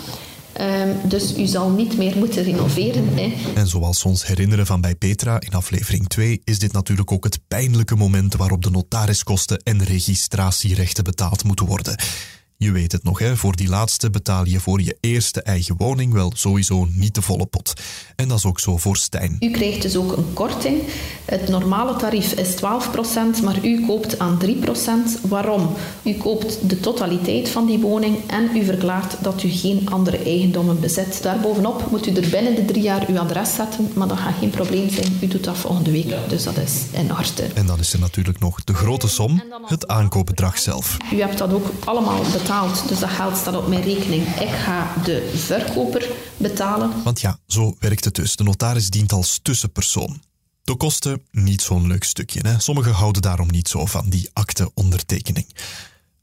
Um, 0.61 1.09
dus 1.09 1.37
u 1.37 1.47
zal 1.47 1.71
niet 1.71 1.97
meer 1.97 2.17
moeten 2.17 2.43
renoveren. 2.43 3.09
Hè. 3.15 3.35
En 3.55 3.67
zoals 3.67 4.03
we 4.03 4.09
ons 4.09 4.27
herinneren 4.27 4.67
van 4.67 4.81
bij 4.81 4.95
Petra 4.95 5.41
in 5.41 5.53
aflevering 5.53 6.09
2, 6.09 6.41
is 6.45 6.59
dit 6.59 6.73
natuurlijk 6.73 7.13
ook 7.13 7.25
het 7.25 7.39
pijnlijke 7.49 7.97
moment 7.97 8.35
waarop 8.35 8.63
de 8.63 8.71
notariskosten 8.71 9.59
en 9.59 9.85
registratierechten 9.85 11.05
betaald 11.05 11.45
moeten 11.45 11.67
worden. 11.67 11.99
Je 12.61 12.73
weet 12.73 12.93
het 12.93 13.05
nog, 13.05 13.19
hè? 13.19 13.37
voor 13.37 13.57
die 13.57 13.69
laatste 13.69 14.11
betaal 14.11 14.45
je 14.45 14.61
voor 14.61 14.81
je 14.81 14.97
eerste 15.01 15.43
eigen 15.43 15.77
woning 15.77 16.13
wel 16.13 16.33
sowieso 16.35 16.89
niet 16.91 17.15
de 17.15 17.23
volle 17.23 17.47
pot. 17.47 17.73
En 18.17 18.29
dat 18.29 18.39
is 18.39 18.45
ook 18.45 18.61
zo 18.61 18.77
voor 18.77 18.97
Stijn. 18.97 19.37
U 19.41 19.51
krijgt 19.51 19.83
dus 19.83 19.97
ook 19.97 20.17
een 20.17 20.33
korting. 20.33 20.83
Het 21.25 21.49
normale 21.49 21.97
tarief 21.97 22.33
is 22.33 22.55
12%, 22.57 22.59
maar 23.45 23.65
u 23.65 23.87
koopt 23.87 24.19
aan 24.19 24.39
3%. 24.45 25.29
Waarom? 25.29 25.75
U 26.03 26.15
koopt 26.15 26.69
de 26.69 26.81
totaliteit 26.81 27.49
van 27.49 27.67
die 27.67 27.79
woning 27.79 28.17
en 28.27 28.57
u 28.57 28.65
verklaart 28.65 29.17
dat 29.23 29.43
u 29.43 29.49
geen 29.49 29.91
andere 29.91 30.19
eigendommen 30.19 30.81
bezit. 30.81 31.23
Daarbovenop 31.23 31.91
moet 31.91 32.07
u 32.07 32.13
er 32.13 32.29
binnen 32.31 32.55
de 32.55 32.65
drie 32.65 32.83
jaar 32.83 33.05
uw 33.09 33.19
adres 33.19 33.55
zetten, 33.55 33.91
maar 33.95 34.09
dat 34.09 34.19
gaat 34.19 34.39
geen 34.39 34.51
probleem 34.51 34.91
zijn. 34.91 35.19
U 35.23 35.27
doet 35.27 35.45
dat 35.45 35.57
volgende 35.57 35.91
week, 35.91 36.15
dus 36.29 36.45
dat 36.45 36.57
is 36.57 36.83
in 36.93 37.13
orde. 37.13 37.43
En 37.55 37.67
dan 37.67 37.79
is 37.79 37.93
er 37.93 38.01
natuurlijk 38.01 38.39
nog 38.41 38.65
de 38.65 38.75
grote 38.75 39.09
som, 39.09 39.43
het 39.67 39.89
aankoopbedrag 39.89 40.59
zelf. 40.59 40.97
U 41.13 41.21
hebt 41.21 41.39
dat 41.39 41.53
ook 41.53 41.67
allemaal 41.85 42.23
betaald, 42.23 42.47
dus 42.89 42.99
dat 42.99 43.11
geld 43.11 43.37
staat 43.37 43.57
op 43.57 43.69
mijn 43.69 43.83
rekening. 43.83 44.27
Ik 44.27 44.49
ga 44.49 44.95
de 45.05 45.33
verkoper 45.35 46.11
betalen. 46.37 47.03
Want 47.03 47.21
ja, 47.21 47.39
zo 47.47 47.77
werkt 47.79 48.05
het 48.05 48.15
dus. 48.15 48.37
De 48.37 48.43
notaris 48.45 48.91
dient 48.91 49.13
als 49.13 49.39
tussenpersoon. 49.43 50.23
De 50.65 50.77
kosten, 50.77 51.23
niet 51.31 51.63
zo'n 51.63 51.87
leuk 51.87 52.05
stukje. 52.05 52.41
Hè? 52.49 52.61
Sommigen 52.61 52.93
houden 52.93 53.23
daarom 53.23 53.51
niet 53.51 53.69
zo 53.69 53.87
van 53.87 54.09
die 54.09 54.31
akte-ondertekening. 54.33 55.47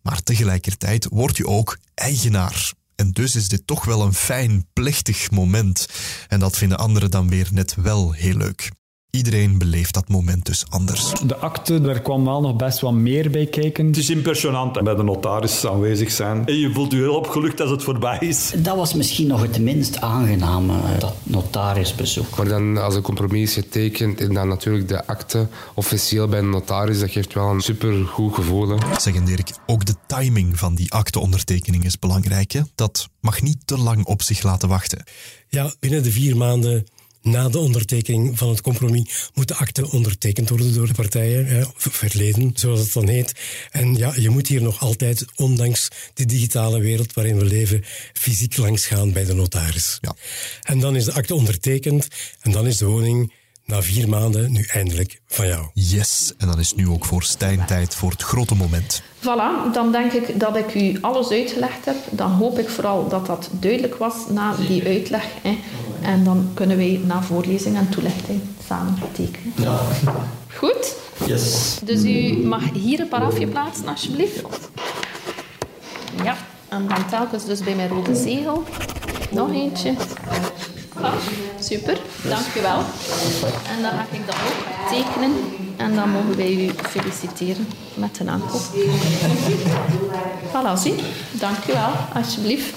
Maar 0.01 0.23
tegelijkertijd 0.23 1.07
word 1.09 1.37
je 1.37 1.47
ook 1.47 1.77
eigenaar. 1.93 2.73
En 2.95 3.11
dus 3.11 3.35
is 3.35 3.47
dit 3.47 3.67
toch 3.67 3.85
wel 3.85 4.01
een 4.01 4.13
fijn, 4.13 4.67
plechtig 4.73 5.31
moment. 5.31 5.87
En 6.27 6.39
dat 6.39 6.57
vinden 6.57 6.77
anderen 6.77 7.11
dan 7.11 7.29
weer 7.29 7.47
net 7.51 7.75
wel 7.75 8.11
heel 8.11 8.35
leuk. 8.35 8.71
Iedereen 9.15 9.57
beleeft 9.57 9.93
dat 9.93 10.07
moment 10.07 10.45
dus 10.45 10.65
anders. 10.69 11.11
De 11.25 11.37
akte, 11.37 11.81
daar 11.81 12.01
kwam 12.01 12.25
wel 12.25 12.41
nog 12.41 12.55
best 12.55 12.79
wat 12.79 12.93
meer 12.93 13.31
bij 13.31 13.45
kijken. 13.45 13.85
Het 13.85 13.97
is 13.97 14.09
impressionant 14.09 14.83
bij 14.83 14.95
de 14.95 15.03
notaris 15.03 15.65
aanwezig 15.65 16.11
zijn. 16.11 16.45
En 16.45 16.59
je 16.59 16.73
voelt 16.73 16.91
je 16.91 16.97
heel 16.97 17.15
opgelucht 17.15 17.61
als 17.61 17.69
het 17.69 17.83
voorbij 17.83 18.17
is. 18.19 18.53
Dat 18.57 18.75
was 18.75 18.93
misschien 18.93 19.27
nog 19.27 19.41
het 19.41 19.59
minst 19.59 20.01
aangename, 20.01 20.73
dat 20.99 21.13
notarisbezoek. 21.23 22.37
Maar 22.37 22.47
dan, 22.47 22.77
als 22.77 22.95
een 22.95 23.01
compromis 23.01 23.41
is 23.41 23.53
getekend 23.53 24.19
en 24.19 24.33
dan 24.33 24.47
natuurlijk 24.47 24.87
de 24.87 25.07
akte 25.07 25.47
officieel 25.73 26.27
bij 26.27 26.39
een 26.39 26.49
notaris, 26.49 26.99
dat 26.99 27.11
geeft 27.11 27.33
wel 27.33 27.49
een 27.49 27.61
supergoed 27.61 28.33
gevoel. 28.33 28.69
Hè. 28.69 28.77
Zeggen 28.99 29.25
Dirk, 29.25 29.51
ook 29.65 29.85
de 29.85 29.95
timing 30.07 30.59
van 30.59 30.75
die 30.75 30.91
akteondertekening 30.91 31.83
is 31.85 31.99
belangrijk. 31.99 32.51
Hè? 32.51 32.61
Dat 32.75 33.09
mag 33.19 33.41
niet 33.41 33.67
te 33.67 33.77
lang 33.77 34.05
op 34.05 34.21
zich 34.21 34.43
laten 34.43 34.69
wachten. 34.69 35.03
Ja, 35.49 35.73
binnen 35.79 36.03
de 36.03 36.11
vier 36.11 36.37
maanden 36.37 36.85
na 37.25 37.49
de 37.49 37.59
ondertekening 37.59 38.37
van 38.37 38.49
het 38.49 38.61
compromis 38.61 39.29
moet 39.33 39.47
de 39.47 39.55
akte 39.55 39.91
ondertekend 39.91 40.49
worden 40.49 40.73
door 40.73 40.87
de 40.87 40.93
partijen, 40.93 41.45
hè, 41.45 41.63
verleden, 41.77 42.51
zoals 42.53 42.79
het 42.79 42.93
dan 42.93 43.07
heet. 43.07 43.33
En 43.71 43.95
ja, 43.95 44.13
je 44.15 44.29
moet 44.29 44.47
hier 44.47 44.61
nog 44.61 44.79
altijd, 44.79 45.25
ondanks 45.35 45.87
de 46.13 46.25
digitale 46.25 46.79
wereld 46.79 47.13
waarin 47.13 47.37
we 47.37 47.45
leven, 47.45 47.83
fysiek 48.13 48.57
langs 48.57 48.85
gaan 48.85 49.11
bij 49.11 49.25
de 49.25 49.33
notaris. 49.33 49.97
Ja. 50.01 50.15
En 50.61 50.79
dan 50.79 50.95
is 50.95 51.05
de 51.05 51.13
akte 51.13 51.35
ondertekend 51.35 52.07
en 52.41 52.51
dan 52.51 52.67
is 52.67 52.77
de 52.77 52.85
woning 52.85 53.31
na 53.65 53.81
vier 53.81 54.09
maanden 54.09 54.51
nu 54.51 54.63
eindelijk 54.73 55.21
van 55.27 55.47
jou. 55.47 55.67
Yes, 55.73 56.33
en 56.37 56.47
dan 56.47 56.59
is 56.59 56.73
nu 56.73 56.87
ook 56.87 57.05
voor 57.05 57.23
Stijn 57.23 57.65
tijd 57.65 57.95
voor 57.95 58.11
het 58.11 58.21
grote 58.21 58.55
moment. 58.55 59.01
Voilà, 59.19 59.73
dan 59.73 59.91
denk 59.91 60.11
ik 60.11 60.39
dat 60.39 60.55
ik 60.55 60.75
u 60.75 60.97
alles 61.01 61.29
uitgelegd 61.29 61.85
heb. 61.85 61.95
Dan 62.11 62.31
hoop 62.31 62.59
ik 62.59 62.69
vooral 62.69 63.07
dat 63.09 63.25
dat 63.25 63.49
duidelijk 63.51 63.95
was 63.95 64.13
na 64.29 64.55
die 64.67 64.85
uitleg. 64.85 65.25
Hè. 65.41 65.57
En 66.01 66.23
dan 66.23 66.49
kunnen 66.53 66.77
wij 66.77 67.01
na 67.03 67.21
voorlezing 67.21 67.77
en 67.77 67.89
toelichting 67.89 68.41
samen 68.67 68.95
tekenen. 69.11 69.53
Ja. 69.55 69.79
Goed? 70.55 70.95
Yes. 71.25 71.77
Dus 71.83 72.03
u 72.03 72.45
mag 72.45 72.63
hier 72.73 72.99
een 72.99 73.07
parafje 73.07 73.47
plaatsen, 73.47 73.87
alsjeblieft. 73.87 74.41
Ja, 76.23 76.37
en 76.67 76.87
dan 76.87 77.09
telkens 77.09 77.45
dus 77.45 77.59
bij 77.59 77.75
mijn 77.75 77.89
rode 77.89 78.15
zegel. 78.15 78.63
Nog 79.31 79.51
eentje. 79.51 79.93
Ah, 81.01 81.13
super, 81.59 81.97
dank 82.23 82.45
u 82.57 82.61
wel. 82.61 82.77
En 83.75 83.81
dan 83.81 83.91
ga 83.91 84.05
ik 84.11 84.25
dat 84.25 84.35
ook 84.35 84.89
tekenen. 84.89 85.31
En 85.77 85.95
dan 85.95 86.09
mogen 86.09 86.35
wij 86.35 86.53
u 86.53 86.69
feliciteren 86.89 87.67
met 87.93 88.15
de 88.15 88.25
aankoop. 88.27 88.61
Voilà, 90.51 90.81
zie. 90.81 90.95
Dank 91.31 91.57
u 91.69 91.73
wel, 91.73 91.91
alsjeblieft. 92.13 92.75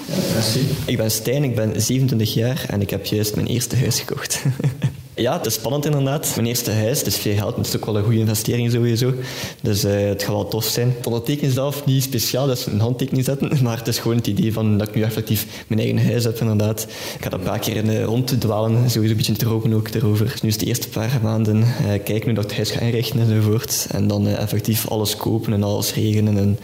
Ik 0.85 0.97
ben 0.97 1.11
Stijn, 1.11 1.43
ik 1.43 1.55
ben 1.55 1.81
27 1.81 2.33
jaar 2.33 2.65
en 2.67 2.81
ik 2.81 2.89
heb 2.89 3.05
juist 3.05 3.35
mijn 3.35 3.47
eerste 3.47 3.75
huis 3.75 3.99
gekocht. 3.99 4.41
Ja, 5.19 5.37
het 5.37 5.45
is 5.45 5.53
spannend 5.53 5.85
inderdaad. 5.85 6.31
Mijn 6.35 6.47
eerste 6.47 6.71
huis, 6.71 7.03
is 7.03 7.17
veel 7.17 7.33
geld, 7.33 7.49
maar 7.49 7.65
het 7.65 7.67
is 7.67 7.75
ook 7.75 7.85
wel 7.85 7.97
een 7.97 8.03
goede 8.03 8.19
investering 8.19 8.71
sowieso. 8.71 9.13
Dus 9.61 9.85
uh, 9.85 9.91
het 9.91 10.23
gaat 10.23 10.33
wel 10.33 10.47
tof 10.47 10.65
zijn. 10.65 10.95
Ondertekening 11.03 11.53
zelf 11.53 11.85
niet 11.85 12.03
speciaal, 12.03 12.47
dat 12.47 12.57
is 12.57 12.65
een 12.65 12.79
handtekening 12.79 13.25
zetten, 13.25 13.57
maar 13.63 13.77
het 13.77 13.87
is 13.87 13.99
gewoon 13.99 14.17
het 14.17 14.27
idee 14.27 14.53
van 14.53 14.77
dat 14.77 14.87
ik 14.87 14.95
nu 14.95 15.01
effectief 15.01 15.65
mijn 15.67 15.79
eigen 15.79 16.05
huis 16.05 16.23
heb 16.23 16.39
inderdaad. 16.39 16.87
Ik 17.17 17.23
dat 17.23 17.33
een 17.33 17.45
paar 17.45 17.59
keer 17.59 17.75
in, 17.75 17.89
uh, 17.89 18.03
rond 18.03 18.29
sowieso 18.39 18.99
een 18.99 19.15
beetje 19.15 19.33
drogen 19.33 19.73
ook 19.73 19.87
erover. 19.87 20.25
Dus 20.25 20.41
nu 20.41 20.47
is 20.47 20.55
het 20.55 20.63
de 20.63 20.69
eerste 20.69 20.89
paar 20.89 21.19
maanden 21.23 21.57
uh, 21.57 21.65
kijken 21.85 22.23
hoe 22.23 22.33
dat 22.33 22.43
het 22.43 22.55
huis 22.55 22.71
ga 22.71 22.79
inrichten 22.79 23.19
enzovoort. 23.19 23.87
En 23.91 24.07
dan 24.07 24.27
effectief 24.27 24.87
alles 24.87 25.15
kopen 25.15 25.53
en 25.53 25.63
alles 25.63 25.93
regelen 25.93 26.37
en 26.37 26.59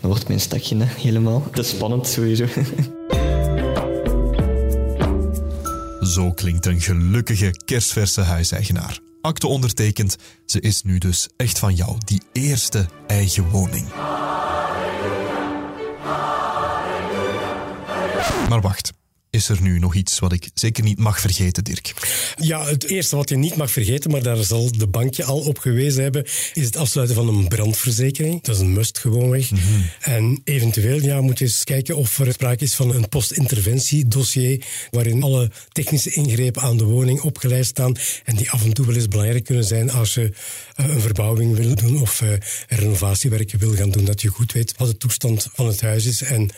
dan 0.00 0.10
wordt 0.10 0.28
mijn 0.28 0.40
stakje 0.40 0.76
helemaal. 0.78 1.42
Het 1.50 1.58
is 1.58 1.68
spannend 1.68 2.06
sowieso. 2.06 2.44
Zo 6.02 6.32
klinkt 6.32 6.66
een 6.66 6.80
gelukkige 6.80 7.50
kerstverse 7.64 8.20
huiseigenaar. 8.20 8.98
Akte 9.20 9.46
ondertekend, 9.46 10.16
ze 10.46 10.60
is 10.60 10.82
nu 10.82 10.98
dus 10.98 11.28
echt 11.36 11.58
van 11.58 11.74
jou, 11.74 11.98
die 12.04 12.22
eerste 12.32 12.88
eigen 13.06 13.48
woning. 13.48 13.88
Maar 18.48 18.60
wacht, 18.60 18.92
is 19.32 19.48
er 19.48 19.62
nu 19.62 19.78
nog 19.78 19.94
iets 19.94 20.18
wat 20.18 20.32
ik 20.32 20.50
zeker 20.54 20.84
niet 20.84 20.98
mag 20.98 21.20
vergeten, 21.20 21.64
Dirk? 21.64 21.94
Ja, 22.36 22.66
het 22.66 22.84
eerste 22.84 23.16
wat 23.16 23.28
je 23.28 23.36
niet 23.36 23.56
mag 23.56 23.70
vergeten, 23.70 24.10
maar 24.10 24.22
daar 24.22 24.36
zal 24.36 24.72
de 24.72 24.86
bankje 24.86 25.24
al 25.24 25.38
op 25.38 25.58
gewezen 25.58 26.02
hebben, 26.02 26.24
is 26.54 26.64
het 26.64 26.76
afsluiten 26.76 27.16
van 27.16 27.28
een 27.28 27.48
brandverzekering. 27.48 28.42
Dat 28.42 28.54
is 28.54 28.60
een 28.60 28.72
must 28.72 28.98
gewoonweg. 28.98 29.50
Mm 29.50 29.58
-hmm. 29.58 29.90
En 30.00 30.40
eventueel 30.44 31.00
ja, 31.00 31.20
moet 31.20 31.38
je 31.38 31.44
eens 31.44 31.64
kijken 31.64 31.96
of 31.96 32.18
er 32.18 32.32
sprake 32.32 32.64
is 32.64 32.74
van 32.74 32.94
een 32.94 33.08
postinterventiedossier, 33.08 34.64
waarin 34.90 35.22
alle 35.22 35.50
technische 35.68 36.10
ingrepen 36.10 36.62
aan 36.62 36.76
de 36.76 36.84
woning 36.84 37.20
opgeleid 37.20 37.66
staan 37.66 37.96
en 38.24 38.36
die 38.36 38.50
af 38.50 38.64
en 38.64 38.72
toe 38.72 38.86
wel 38.86 38.94
eens 38.94 39.08
belangrijk 39.08 39.44
kunnen 39.44 39.64
zijn 39.64 39.90
als 39.90 40.14
je 40.14 40.32
een 40.74 41.00
verbouwing 41.00 41.56
wil 41.56 41.74
doen 41.74 42.00
of 42.00 42.20
een 42.20 42.40
renovatiewerken 42.68 43.58
wil 43.58 43.74
gaan 43.74 43.90
doen, 43.90 44.04
dat 44.04 44.20
je 44.20 44.28
goed 44.28 44.52
weet 44.52 44.74
wat 44.76 44.88
de 44.88 44.96
toestand 44.96 45.48
van 45.52 45.66
het 45.66 45.80
huis 45.80 46.04
is 46.06 46.22
en 46.22 46.50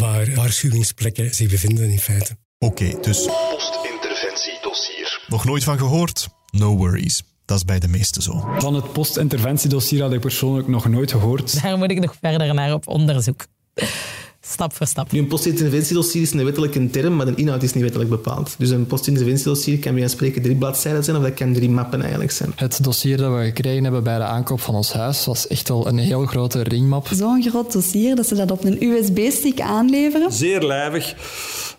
waar 0.00 0.34
waarschuwingsplekken 0.34 1.34
zich 1.34 1.50
bevinden 1.50 1.90
in 1.90 1.98
feite. 1.98 2.36
Oké, 2.58 2.84
okay, 2.84 3.02
dus... 3.02 3.26
Postinterventiedossier. 3.50 5.24
Nog 5.26 5.44
nooit 5.44 5.64
van 5.64 5.78
gehoord? 5.78 6.28
No 6.50 6.76
worries. 6.76 7.22
Dat 7.44 7.56
is 7.56 7.64
bij 7.64 7.78
de 7.78 7.88
meesten 7.88 8.22
zo. 8.22 8.44
Van 8.58 8.74
het 8.74 8.92
postinterventiedossier 8.92 10.02
had 10.02 10.12
ik 10.12 10.20
persoonlijk 10.20 10.68
nog 10.68 10.88
nooit 10.88 11.10
gehoord. 11.10 11.62
Daar 11.62 11.78
moet 11.78 11.90
ik 11.90 12.00
nog 12.00 12.14
verder 12.20 12.54
naar 12.54 12.72
op 12.72 12.88
onderzoek. 12.88 13.46
Stap 14.42 14.74
voor 14.74 14.86
stap. 14.86 15.12
Nu, 15.12 15.18
een 15.18 15.26
postinterventiedossier 15.26 16.22
is 16.22 16.32
een 16.32 16.44
wettelijke 16.44 16.90
term, 16.90 17.16
maar 17.16 17.26
de 17.26 17.34
inhoud 17.34 17.62
is 17.62 17.72
niet 17.72 17.82
wettelijk 17.82 18.10
bepaald. 18.10 18.54
Dus 18.58 18.70
een 18.70 18.86
postinterventiedossier 18.86 19.78
kan 19.78 19.94
bij 19.94 20.08
spreken 20.08 20.42
drie 20.42 20.56
bladzijden 20.56 21.04
zijn, 21.04 21.16
of 21.16 21.22
dat 21.22 21.34
kan 21.34 21.52
drie 21.52 21.70
mappen 21.70 22.00
eigenlijk 22.00 22.30
zijn. 22.30 22.52
Het 22.56 22.84
dossier 22.84 23.16
dat 23.16 23.36
we 23.36 23.44
gekregen 23.44 23.82
hebben 23.82 24.02
bij 24.02 24.18
de 24.18 24.24
aankoop 24.24 24.60
van 24.60 24.74
ons 24.74 24.92
huis 24.92 25.24
was 25.24 25.46
echt 25.46 25.68
wel 25.68 25.86
een 25.86 25.98
heel 25.98 26.26
grote 26.26 26.62
ringmap. 26.62 27.08
Zo'n 27.12 27.42
groot 27.42 27.72
dossier 27.72 28.16
dat 28.16 28.26
ze 28.26 28.34
dat 28.34 28.50
op 28.50 28.64
een 28.64 28.82
USB-stick 28.82 29.60
aanleveren. 29.60 30.32
Zeer 30.32 30.62
lijvig. 30.62 31.14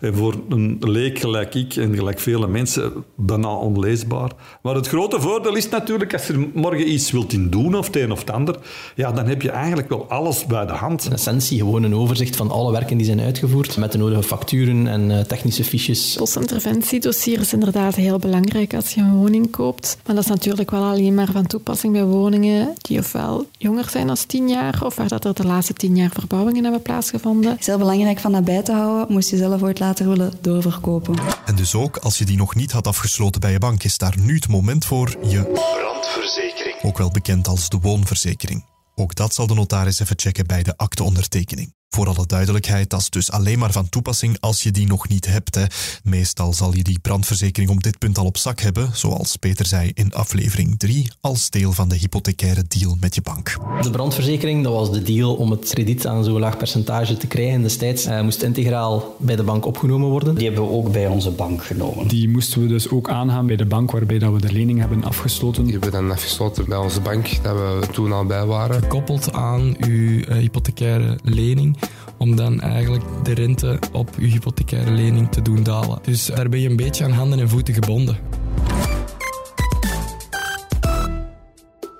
En 0.01 0.15
voor 0.15 0.35
een 0.49 0.77
leek 0.79 1.19
gelijk 1.19 1.55
ik 1.55 1.75
en 1.75 1.95
gelijk 1.95 2.19
vele 2.19 2.47
mensen 2.47 2.93
bijna 3.15 3.55
onleesbaar. 3.55 4.31
Maar 4.61 4.75
het 4.75 4.87
grote 4.87 5.21
voordeel 5.21 5.55
is 5.55 5.69
natuurlijk, 5.69 6.13
als 6.13 6.27
je 6.27 6.49
morgen 6.53 6.91
iets 6.91 7.11
wilt 7.11 7.33
in 7.33 7.49
doen, 7.49 7.75
of 7.75 7.85
het 7.85 7.95
een 7.95 8.11
of 8.11 8.19
het 8.19 8.31
ander, 8.31 8.55
ja, 8.95 9.11
dan 9.11 9.25
heb 9.25 9.41
je 9.41 9.49
eigenlijk 9.49 9.89
wel 9.89 10.05
alles 10.09 10.45
bij 10.45 10.65
de 10.65 10.73
hand. 10.73 11.05
In 11.05 11.11
essentie 11.11 11.57
gewoon 11.57 11.83
een 11.83 11.95
overzicht 11.95 12.35
van 12.35 12.51
alle 12.51 12.71
werken 12.71 12.97
die 12.97 13.05
zijn 13.05 13.19
uitgevoerd, 13.19 13.77
met 13.77 13.91
de 13.91 13.97
nodige 13.97 14.23
facturen 14.23 14.87
en 14.87 15.09
uh, 15.09 15.19
technische 15.19 15.63
fiches. 15.63 16.15
Postinterventiedossier 16.17 17.39
is 17.39 17.53
inderdaad 17.53 17.95
heel 17.95 18.19
belangrijk 18.19 18.73
als 18.73 18.93
je 18.93 19.01
een 19.01 19.15
woning 19.15 19.51
koopt. 19.51 19.97
Maar 20.05 20.15
dat 20.15 20.23
is 20.23 20.29
natuurlijk 20.29 20.71
wel 20.71 20.83
alleen 20.83 21.13
maar 21.13 21.31
van 21.31 21.47
toepassing 21.47 21.93
bij 21.93 22.03
woningen 22.03 22.73
die 22.77 22.99
ofwel 22.99 23.45
jonger 23.57 23.89
zijn 23.89 24.07
dan 24.07 24.17
10 24.27 24.49
jaar, 24.49 24.81
of 24.85 24.95
waar 24.95 25.07
dat 25.07 25.25
er 25.25 25.33
de 25.33 25.45
laatste 25.45 25.73
10 25.73 25.95
jaar 25.95 26.11
verbouwingen 26.13 26.63
hebben 26.63 26.81
plaatsgevonden. 26.81 27.51
Het 27.51 27.59
is 27.59 27.65
heel 27.65 27.77
belangrijk 27.77 28.19
van 28.19 28.31
dat 28.31 28.45
bij 28.45 28.61
te 28.61 28.71
houden, 28.71 29.13
moest 29.13 29.29
je 29.29 29.37
zelf 29.37 29.61
ooit 29.61 29.79
later 29.91 30.07
willen 30.07 30.33
doorverkopen. 30.41 31.15
En 31.45 31.55
dus 31.55 31.75
ook 31.75 31.97
als 31.97 32.17
je 32.17 32.25
die 32.25 32.37
nog 32.37 32.55
niet 32.55 32.71
had 32.71 32.87
afgesloten 32.87 33.41
bij 33.41 33.51
je 33.51 33.59
bank, 33.59 33.83
is 33.83 33.97
daar 33.97 34.15
nu 34.19 34.35
het 34.35 34.47
moment 34.47 34.85
voor 34.85 35.17
je 35.21 35.43
brandverzekering. 35.43 36.81
Ook 36.81 36.97
wel 36.97 37.11
bekend 37.11 37.47
als 37.47 37.69
de 37.69 37.79
woonverzekering. 37.79 38.65
Ook 38.95 39.15
dat 39.15 39.33
zal 39.33 39.47
de 39.47 39.53
notaris 39.53 39.99
even 39.99 40.19
checken 40.19 40.47
bij 40.47 40.63
de 40.63 40.77
akteondertekening. 40.77 41.73
Voor 41.95 42.07
alle 42.07 42.25
duidelijkheid, 42.25 42.89
dat 42.89 42.99
is 42.99 43.09
dus 43.09 43.31
alleen 43.31 43.59
maar 43.59 43.71
van 43.71 43.89
toepassing 43.89 44.37
als 44.39 44.63
je 44.63 44.71
die 44.71 44.87
nog 44.87 45.07
niet 45.07 45.25
hebt. 45.25 45.55
Hè. 45.55 45.65
Meestal 46.03 46.53
zal 46.53 46.75
je 46.75 46.83
die 46.83 46.99
brandverzekering 46.99 47.71
op 47.71 47.83
dit 47.83 47.97
punt 47.97 48.17
al 48.17 48.25
op 48.25 48.37
zak 48.37 48.59
hebben, 48.59 48.89
zoals 48.93 49.35
Peter 49.35 49.65
zei 49.65 49.91
in 49.93 50.13
aflevering 50.13 50.79
3, 50.79 51.11
als 51.21 51.49
deel 51.49 51.71
van 51.71 51.89
de 51.89 51.95
hypothecaire 51.95 52.63
deal 52.67 52.97
met 52.99 53.15
je 53.15 53.21
bank. 53.21 53.57
De 53.81 53.89
brandverzekering, 53.89 54.63
dat 54.63 54.73
was 54.73 54.91
de 54.91 55.01
deal 55.01 55.35
om 55.35 55.51
het 55.51 55.69
krediet 55.69 56.07
aan 56.07 56.23
zo'n 56.23 56.39
laag 56.39 56.57
percentage 56.57 57.17
te 57.17 57.27
krijgen. 57.27 57.61
Destijds 57.61 58.05
uh, 58.05 58.21
moest 58.21 58.41
integraal 58.41 59.15
bij 59.19 59.35
de 59.35 59.43
bank 59.43 59.65
opgenomen 59.65 60.09
worden. 60.09 60.35
Die 60.35 60.47
hebben 60.47 60.63
we 60.63 60.71
ook 60.71 60.91
bij 60.91 61.07
onze 61.07 61.31
bank 61.31 61.63
genomen. 61.63 62.07
Die 62.07 62.29
moesten 62.29 62.61
we 62.61 62.67
dus 62.67 62.89
ook 62.89 63.09
aangaan 63.09 63.47
bij 63.47 63.55
de 63.55 63.65
bank 63.65 63.91
waarbij 63.91 64.19
dat 64.19 64.33
we 64.33 64.41
de 64.41 64.51
lening 64.51 64.79
hebben 64.79 65.03
afgesloten. 65.03 65.63
Die 65.63 65.71
hebben 65.71 65.91
we 65.91 65.97
dan 65.97 66.11
afgesloten 66.11 66.65
bij 66.65 66.77
onze 66.77 67.01
bank, 67.01 67.43
daar 67.43 67.55
we 67.55 67.87
toen 67.91 68.11
al 68.11 68.25
bij 68.25 68.45
waren. 68.45 68.81
Gekoppeld 68.81 69.33
aan 69.33 69.75
uw 69.79 70.19
uh, 70.19 70.37
hypothecaire 70.37 71.19
lening 71.23 71.79
om 72.21 72.35
dan 72.35 72.61
eigenlijk 72.61 73.03
de 73.23 73.33
rente 73.33 73.79
op 73.91 74.09
je 74.19 74.27
hypothecaire 74.27 74.91
lening 74.91 75.31
te 75.31 75.41
doen 75.41 75.63
dalen. 75.63 75.99
Dus 76.01 76.25
daar 76.25 76.49
ben 76.49 76.59
je 76.59 76.69
een 76.69 76.75
beetje 76.75 77.03
aan 77.03 77.11
handen 77.11 77.39
en 77.39 77.49
voeten 77.49 77.73
gebonden. 77.73 78.17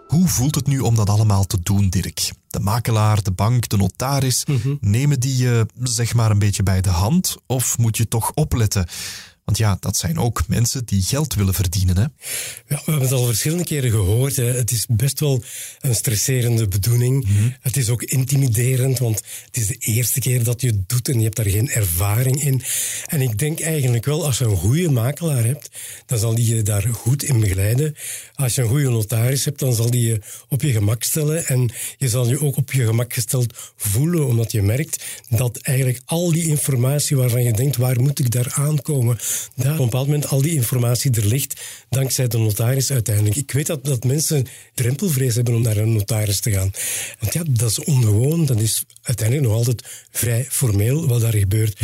Hoe 0.08 0.28
voelt 0.28 0.56
het 0.56 0.68
nu 0.68 0.80
om 0.80 0.96
dat 0.96 1.10
allemaal 1.10 1.46
te 1.46 1.60
doen, 1.64 1.90
Dirk? 1.90 2.32
De 2.48 2.60
makelaar, 2.60 3.24
de 3.24 3.32
bank, 3.32 3.70
de 3.70 3.78
notaris, 3.78 4.44
nemen 4.80 5.20
die 5.20 5.38
je 5.38 5.66
zeg 5.84 6.14
maar 6.14 6.32
een 6.32 6.40
beetje 6.40 6.64
bij 6.64 6.82
de 6.82 6.90
hand 6.90 7.38
of 7.46 7.78
moet 7.78 7.98
je 7.98 8.08
toch 8.08 8.32
opletten? 8.34 8.86
Want 9.52 9.64
ja, 9.64 9.78
dat 9.80 9.98
zijn 9.98 10.20
ook 10.20 10.48
mensen 10.48 10.86
die 10.86 11.02
geld 11.02 11.34
willen 11.34 11.54
verdienen. 11.54 11.96
Hè? 11.96 12.02
Ja, 12.02 12.12
we 12.68 12.76
hebben 12.76 13.02
het 13.02 13.12
al 13.12 13.26
verschillende 13.26 13.64
keren 13.64 13.92
gehoord. 13.92 14.36
Hè. 14.36 14.44
Het 14.44 14.72
is 14.72 14.86
best 14.90 15.20
wel 15.20 15.44
een 15.80 15.96
stresserende 15.96 16.68
bedoeling. 16.68 17.28
Het 17.62 17.78
is 17.78 17.90
ook 17.90 18.04
intimiderend, 18.04 19.00
want 19.00 19.22
het 19.46 19.58
is 19.58 19.68
de 19.68 19.76
eerste 19.76 20.20
keer 20.20 20.44
dat 20.44 20.62
je 20.62 20.68
het 20.68 20.90
doet 20.90 21.10
en 21.10 21.18
je 21.18 21.24
hebt 21.24 21.36
daar 21.36 21.50
geen 21.50 21.70
ervaring 21.70 22.44
in. 22.44 22.62
En 23.06 23.22
ik 23.22 23.40
denk 23.40 23.60
eigenlijk 23.60 24.06
wel, 24.06 24.26
als 24.26 24.38
je 24.38 24.46
een 24.46 24.56
goede 24.56 24.90
makelaar 24.90 25.44
hebt, 25.44 25.70
dan 26.06 26.20
zal 26.20 26.36
die 26.36 26.56
je 26.56 26.62
daar 26.62 26.84
goed 26.84 27.24
in 27.24 27.40
begeleiden. 27.40 27.96
Als 28.36 28.56
je 28.56 28.62
een 28.62 28.68
goede 28.68 28.90
notaris 28.90 29.46
hebt, 29.46 29.60
dan 29.60 29.74
zal 29.74 29.90
die 29.90 30.08
je 30.08 30.20
op 30.50 30.62
je 30.62 30.72
gemak 30.72 31.04
stellen. 31.04 31.46
En 31.46 31.72
je 31.98 32.10
zal 32.10 32.30
je 32.30 32.42
ook 32.42 32.58
op 32.58 32.72
je 32.72 32.86
gemak 32.86 33.14
gesteld 33.14 33.74
voelen, 33.76 34.28
omdat 34.28 34.52
je 34.52 34.62
merkt 34.62 35.04
dat 35.30 35.58
eigenlijk 35.58 36.02
al 36.06 36.32
die 36.32 36.48
informatie 36.48 37.18
waarvan 37.18 37.44
je 37.44 37.54
denkt, 37.54 37.78
waar 37.78 38.02
moet 38.02 38.20
ik 38.20 38.32
daar 38.32 38.54
aankomen? 38.54 39.20
Dat 39.56 39.66
op 39.66 39.80
een 39.80 39.86
bepaald 39.86 40.06
moment 40.06 40.28
al 40.28 40.42
die 40.42 40.56
informatie 40.56 41.12
er 41.12 41.26
ligt, 41.26 41.62
dankzij 41.90 42.28
de 42.28 42.38
notaris 42.38 42.92
uiteindelijk. 42.92 43.36
Ik 43.36 43.52
weet 43.52 43.68
dat, 43.68 43.86
dat 43.86 44.04
mensen 44.04 44.46
drempelvrees 44.74 45.36
hebben 45.36 45.56
om 45.56 45.62
naar 45.62 45.78
een 45.78 45.94
notaris 45.94 46.40
te 46.40 46.52
gaan. 46.52 46.72
Want 47.20 47.34
ja, 47.34 47.44
dat 47.50 47.70
is 47.70 47.84
ongewoon, 47.84 48.46
dat 48.46 48.60
is 48.60 48.84
uiteindelijk 49.02 49.48
nog 49.48 49.58
altijd 49.58 49.84
vrij 50.12 50.46
formeel 50.50 51.08
wat 51.08 51.22
daar 51.22 51.38
gebeurt. 51.38 51.80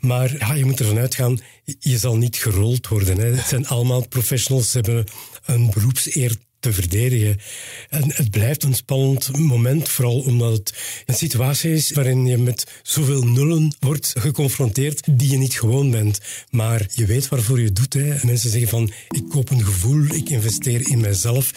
Maar 0.00 0.36
ja, 0.38 0.54
je 0.54 0.64
moet 0.64 0.80
ervan 0.80 0.98
uitgaan, 0.98 1.40
je 1.64 1.98
zal 1.98 2.16
niet 2.16 2.36
gerold 2.36 2.88
worden. 2.88 3.18
Hè. 3.18 3.34
Het 3.34 3.46
zijn 3.46 3.66
allemaal 3.66 4.08
professionals, 4.08 4.70
ze 4.70 4.76
hebben 4.76 5.04
een 5.44 5.70
beroepseer 5.70 6.36
te 6.66 6.72
verdedigen. 6.72 7.38
En 7.88 8.12
het 8.14 8.30
blijft 8.30 8.62
een 8.62 8.74
spannend 8.74 9.38
moment, 9.38 9.88
vooral 9.88 10.20
omdat 10.20 10.52
het 10.52 10.74
een 11.06 11.14
situatie 11.14 11.72
is 11.72 11.90
waarin 11.90 12.26
je 12.26 12.38
met 12.38 12.66
zoveel 12.82 13.22
nullen 13.22 13.76
wordt 13.80 14.12
geconfronteerd 14.18 15.02
die 15.10 15.30
je 15.30 15.36
niet 15.36 15.58
gewoon 15.58 15.90
bent. 15.90 16.20
Maar 16.50 16.86
je 16.92 17.06
weet 17.06 17.28
waarvoor 17.28 17.58
je 17.58 17.64
het 17.64 17.76
doet. 17.76 17.94
Hè. 17.94 18.14
Mensen 18.22 18.50
zeggen 18.50 18.68
van, 18.68 18.90
ik 19.08 19.28
koop 19.28 19.50
een 19.50 19.64
gevoel, 19.64 20.04
ik 20.04 20.28
investeer 20.28 20.90
in 20.90 21.00
mezelf. 21.00 21.52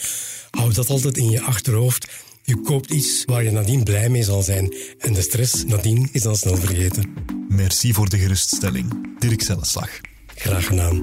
Hou 0.52 0.74
dat 0.74 0.90
altijd 0.90 1.18
in 1.18 1.30
je 1.30 1.42
achterhoofd. 1.42 2.08
Je 2.44 2.62
koopt 2.62 2.92
iets 2.92 3.24
waar 3.26 3.44
je 3.44 3.52
nadien 3.52 3.84
blij 3.84 4.10
mee 4.10 4.24
zal 4.24 4.42
zijn. 4.42 4.74
En 5.00 5.14
de 5.14 5.22
stress 5.22 5.64
nadien 5.66 6.10
is 6.12 6.22
dan 6.22 6.38
snel 6.38 6.56
vergeten. 6.56 7.14
Merci 7.48 7.94
voor 7.94 8.10
de 8.10 8.18
geruststelling. 8.18 9.18
Dirk 9.20 9.42
Zellenslag. 9.42 9.90
Graag 10.36 10.66
gedaan. 10.66 11.02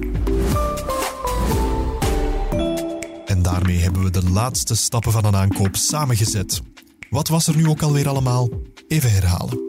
Daarmee 3.51 3.77
hebben 3.77 4.03
we 4.03 4.09
de 4.09 4.29
laatste 4.29 4.75
stappen 4.75 5.11
van 5.11 5.25
een 5.25 5.35
aankoop 5.35 5.75
samengezet. 5.75 6.61
Wat 7.09 7.27
was 7.27 7.47
er 7.47 7.55
nu 7.55 7.67
ook 7.67 7.81
alweer 7.81 8.07
allemaal? 8.07 8.49
Even 8.87 9.11
herhalen. 9.11 9.59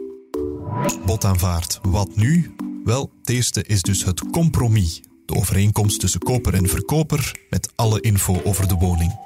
Bod 1.05 1.25
aanvaard. 1.25 1.79
Wat 1.81 2.15
nu? 2.15 2.55
Wel, 2.83 3.11
het 3.19 3.29
eerste 3.29 3.63
is 3.63 3.81
dus 3.81 4.03
het 4.03 4.29
compromis. 4.31 5.01
De 5.25 5.35
overeenkomst 5.35 5.99
tussen 5.99 6.19
koper 6.19 6.53
en 6.53 6.69
verkoper 6.69 7.39
met 7.49 7.71
alle 7.75 8.01
info 8.01 8.41
over 8.43 8.67
de 8.67 8.75
woning. 8.75 9.19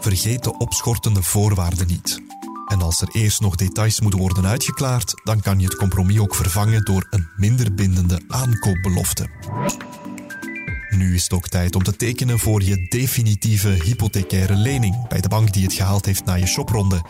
Vergeet 0.00 0.44
de 0.44 0.58
opschortende 0.58 1.22
voorwaarden 1.22 1.86
niet. 1.86 2.22
En 2.66 2.82
als 2.82 3.00
er 3.00 3.08
eerst 3.12 3.40
nog 3.40 3.56
details 3.56 4.00
moeten 4.00 4.20
worden 4.20 4.46
uitgeklaard, 4.46 5.20
dan 5.24 5.40
kan 5.40 5.58
je 5.58 5.64
het 5.64 5.76
compromis 5.76 6.18
ook 6.18 6.34
vervangen 6.34 6.84
door 6.84 7.06
een 7.10 7.28
minder 7.36 7.74
bindende 7.74 8.20
aankoopbelofte. 8.28 9.28
Nu 10.96 11.14
is 11.14 11.22
het 11.22 11.32
ook 11.32 11.48
tijd 11.48 11.74
om 11.74 11.82
te 11.82 11.96
tekenen 11.96 12.38
voor 12.38 12.62
je 12.62 12.86
definitieve 12.88 13.68
hypothecaire 13.68 14.54
lening 14.54 15.08
bij 15.08 15.20
de 15.20 15.28
bank 15.28 15.52
die 15.52 15.62
het 15.64 15.72
gehaald 15.72 16.06
heeft 16.06 16.24
na 16.24 16.34
je 16.34 16.46
shopronde. 16.46 17.02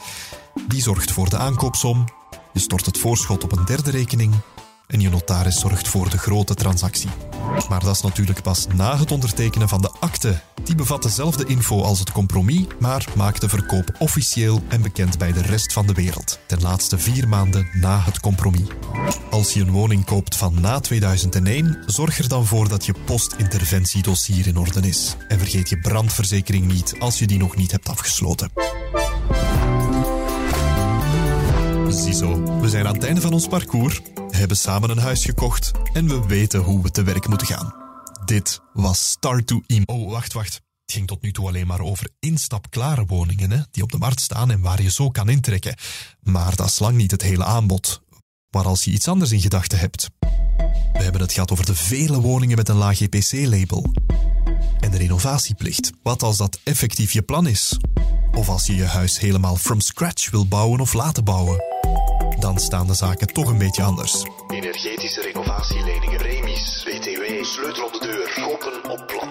Die 0.69 0.83
zorgt 0.83 1.11
voor 1.12 1.29
de 1.29 1.37
aankoopsom, 1.37 2.05
je 2.53 2.61
stort 2.61 2.87
het 2.87 2.99
voorschot 2.99 3.45
op 3.45 3.53
een 3.57 3.65
derde 3.65 3.91
rekening 3.91 4.35
en 4.93 5.01
je 5.01 5.11
notaris 5.11 5.61
zorgt 5.61 5.89
voor 5.89 6.11
de 6.11 6.19
grote 6.19 6.55
transactie. 6.55 7.11
Maar 7.69 7.81
dat 7.81 7.95
is 7.95 8.03
natuurlijk 8.03 8.43
pas 8.43 8.67
na 8.75 8.99
het 8.99 9.11
ondertekenen 9.13 9.69
van 9.69 9.81
de 9.81 9.91
akte. 10.00 10.41
Die 10.65 10.75
bevat 10.75 11.02
dezelfde 11.02 11.47
info 11.47 11.83
als 11.83 11.99
het 11.99 12.13
compromis, 12.13 12.67
maar 12.78 13.07
maakt 13.17 13.41
de 13.41 13.49
verkoop 13.49 13.95
officieel 13.99 14.63
en 14.69 14.83
bekend 14.83 15.19
bij 15.19 15.33
de 15.33 15.43
rest 15.43 15.73
van 15.73 15.87
de 15.87 15.93
wereld. 15.93 16.39
Ten 16.47 16.61
laatste 16.61 16.99
vier 16.99 17.28
maanden 17.28 17.69
na 17.73 18.00
het 18.00 18.21
compromis. 18.21 18.69
Als 19.31 19.52
je 19.52 19.61
een 19.61 19.71
woning 19.71 20.05
koopt 20.05 20.37
van 20.37 20.61
na 20.61 20.81
2001, 20.81 21.83
zorg 21.87 22.19
er 22.19 22.28
dan 22.28 22.47
voor 22.47 22.69
dat 22.69 22.87
je 22.87 22.95
postinterventiedossier 23.05 24.47
in 24.47 24.59
orde 24.59 24.81
is. 24.81 25.17
En 25.28 25.39
vergeet 25.39 25.69
je 25.69 25.78
brandverzekering 25.78 26.73
niet 26.73 26.95
als 26.99 27.19
je 27.19 27.26
die 27.26 27.39
nog 27.39 27.57
niet 27.57 27.71
hebt 27.71 27.89
afgesloten. 27.89 28.50
Ziezo, 31.95 32.61
we 32.61 32.69
zijn 32.69 32.87
aan 32.87 32.95
het 32.95 33.05
einde 33.05 33.21
van 33.21 33.33
ons 33.33 33.47
parcours, 33.47 34.00
hebben 34.31 34.57
samen 34.57 34.91
een 34.91 34.99
huis 34.99 35.25
gekocht 35.25 35.71
en 35.93 36.09
we 36.09 36.26
weten 36.26 36.61
hoe 36.61 36.83
we 36.83 36.91
te 36.91 37.02
werk 37.02 37.28
moeten 37.28 37.47
gaan. 37.47 37.75
Dit 38.25 38.61
was 38.73 39.11
Start 39.11 39.47
to 39.47 39.63
Im. 39.67 39.83
Oh, 39.87 40.11
wacht, 40.11 40.33
wacht. 40.33 40.55
Het 40.55 40.93
ging 40.93 41.07
tot 41.07 41.23
nu 41.23 41.33
toe 41.33 41.49
alleen 41.49 41.67
maar 41.67 41.81
over 41.81 42.09
instapklare 42.19 43.05
woningen, 43.07 43.50
hè, 43.50 43.59
die 43.71 43.83
op 43.83 43.93
de 43.93 43.99
markt 43.99 44.21
staan 44.21 44.50
en 44.50 44.61
waar 44.61 44.83
je 44.83 44.91
zo 44.91 45.11
kan 45.11 45.28
intrekken. 45.28 45.75
Maar 46.21 46.57
dat 46.57 46.67
is 46.67 46.78
lang 46.78 46.97
niet 46.97 47.11
het 47.11 47.23
hele 47.23 47.45
aanbod. 47.45 48.02
Maar 48.50 48.65
als 48.65 48.85
je 48.85 48.91
iets 48.91 49.09
anders 49.09 49.33
in 49.33 49.41
gedachten 49.41 49.78
hebt. 49.78 50.09
We 50.93 51.02
hebben 51.02 51.21
het 51.21 51.33
gehad 51.33 51.52
over 51.52 51.67
de 51.67 51.75
vele 51.75 52.21
woningen 52.21 52.57
met 52.57 52.69
een 52.69 52.76
laag 52.76 52.97
GPC-label. 52.97 53.93
En 54.81 54.91
de 54.91 54.99
renovatieplicht. 54.99 55.91
Wat 56.02 56.23
als 56.23 56.37
dat 56.37 56.59
effectief 56.65 57.13
je 57.13 57.23
plan 57.23 57.47
is? 57.47 57.78
Of 58.34 58.49
als 58.49 58.66
je 58.66 58.75
je 58.76 58.84
huis 58.84 59.18
helemaal 59.18 59.56
from 59.56 59.80
scratch 59.80 60.30
wil 60.30 60.47
bouwen 60.47 60.80
of 60.80 60.92
laten 60.92 61.25
bouwen? 61.25 61.64
Dan 62.38 62.58
staan 62.58 62.86
de 62.86 62.95
zaken 62.95 63.26
toch 63.26 63.47
een 63.47 63.58
beetje 63.58 63.82
anders. 63.82 64.26
Energetische 64.49 65.21
renovatieleningen, 65.21 66.18
remis, 66.18 66.84
WTW, 66.84 67.45
sleutel 67.45 67.84
op 67.84 67.92
de 67.92 67.99
deur, 68.00 68.47
kopen 68.47 68.90
op 68.90 69.06
plan. 69.06 69.28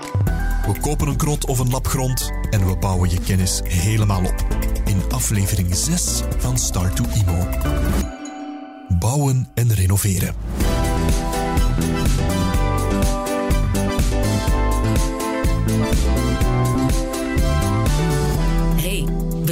We 0.73 0.79
kopen 0.79 1.07
een 1.07 1.17
krot 1.17 1.45
of 1.45 1.59
een 1.59 1.69
lap 1.69 1.87
grond 1.87 2.31
en 2.49 2.67
we 2.67 2.77
bouwen 2.77 3.09
je 3.09 3.19
kennis 3.19 3.61
helemaal 3.63 4.25
op. 4.25 4.47
In 4.85 5.03
aflevering 5.09 5.75
6 5.75 6.21
van 6.37 6.57
Start 6.57 6.95
to 6.95 7.03
Imo. 7.13 7.47
Bouwen 8.99 9.49
en 9.53 9.73
renoveren. 9.73 10.35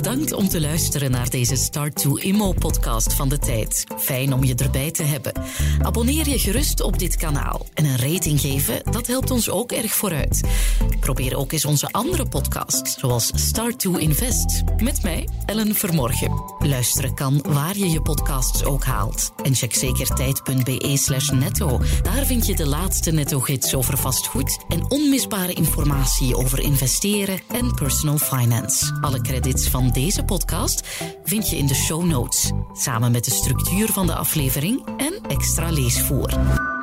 Bedankt 0.01 0.33
om 0.33 0.47
te 0.49 0.61
luisteren 0.61 1.11
naar 1.11 1.29
deze 1.29 1.55
Start 1.55 2.01
to 2.01 2.15
Immo 2.15 2.53
podcast 2.53 3.13
van 3.13 3.29
de 3.29 3.37
tijd. 3.37 3.83
Fijn 3.97 4.33
om 4.33 4.43
je 4.43 4.55
erbij 4.55 4.91
te 4.91 5.03
hebben. 5.03 5.33
Abonneer 5.81 6.29
je 6.29 6.39
gerust 6.39 6.81
op 6.81 6.99
dit 6.99 7.15
kanaal 7.15 7.65
en 7.73 7.85
een 7.85 7.97
rating 7.97 8.41
geven, 8.41 8.81
dat 8.91 9.07
helpt 9.07 9.31
ons 9.31 9.49
ook 9.49 9.71
erg 9.71 9.93
vooruit. 9.93 10.41
Probeer 10.99 11.37
ook 11.37 11.51
eens 11.51 11.65
onze 11.65 11.91
andere 11.91 12.25
podcasts, 12.25 12.99
zoals 12.99 13.31
Start 13.35 13.79
to 13.79 13.95
Invest, 13.95 14.63
met 14.83 15.03
mij, 15.03 15.27
Ellen 15.45 15.75
Vermorgen. 15.75 16.43
Luisteren 16.59 17.13
kan 17.13 17.43
waar 17.49 17.77
je 17.77 17.89
je 17.89 18.01
podcasts 18.01 18.63
ook 18.63 18.83
haalt. 18.83 19.31
En 19.43 19.55
check 19.55 19.73
zeker 19.73 20.07
tijd.be 20.07 20.97
slash 20.97 21.29
netto. 21.29 21.79
Daar 22.01 22.25
vind 22.25 22.45
je 22.45 22.55
de 22.55 22.67
laatste 22.67 23.11
netto-gids 23.11 23.75
over 23.75 23.97
vastgoed 23.97 24.59
en 24.67 24.91
onmisbare 24.91 25.53
informatie 25.53 26.35
over 26.35 26.59
investeren 26.59 27.39
en 27.47 27.73
personal 27.73 28.17
finance. 28.17 28.97
Alle 29.01 29.21
credits 29.21 29.67
deze 29.91 30.23
podcast 30.23 30.87
vind 31.23 31.49
je 31.49 31.57
in 31.57 31.67
de 31.67 31.75
show 31.75 32.03
notes, 32.03 32.51
samen 32.73 33.11
met 33.11 33.25
de 33.25 33.31
structuur 33.31 33.87
van 33.87 34.07
de 34.07 34.15
aflevering 34.15 34.85
en 34.97 35.13
extra 35.27 35.71
leesvoer. 35.71 36.78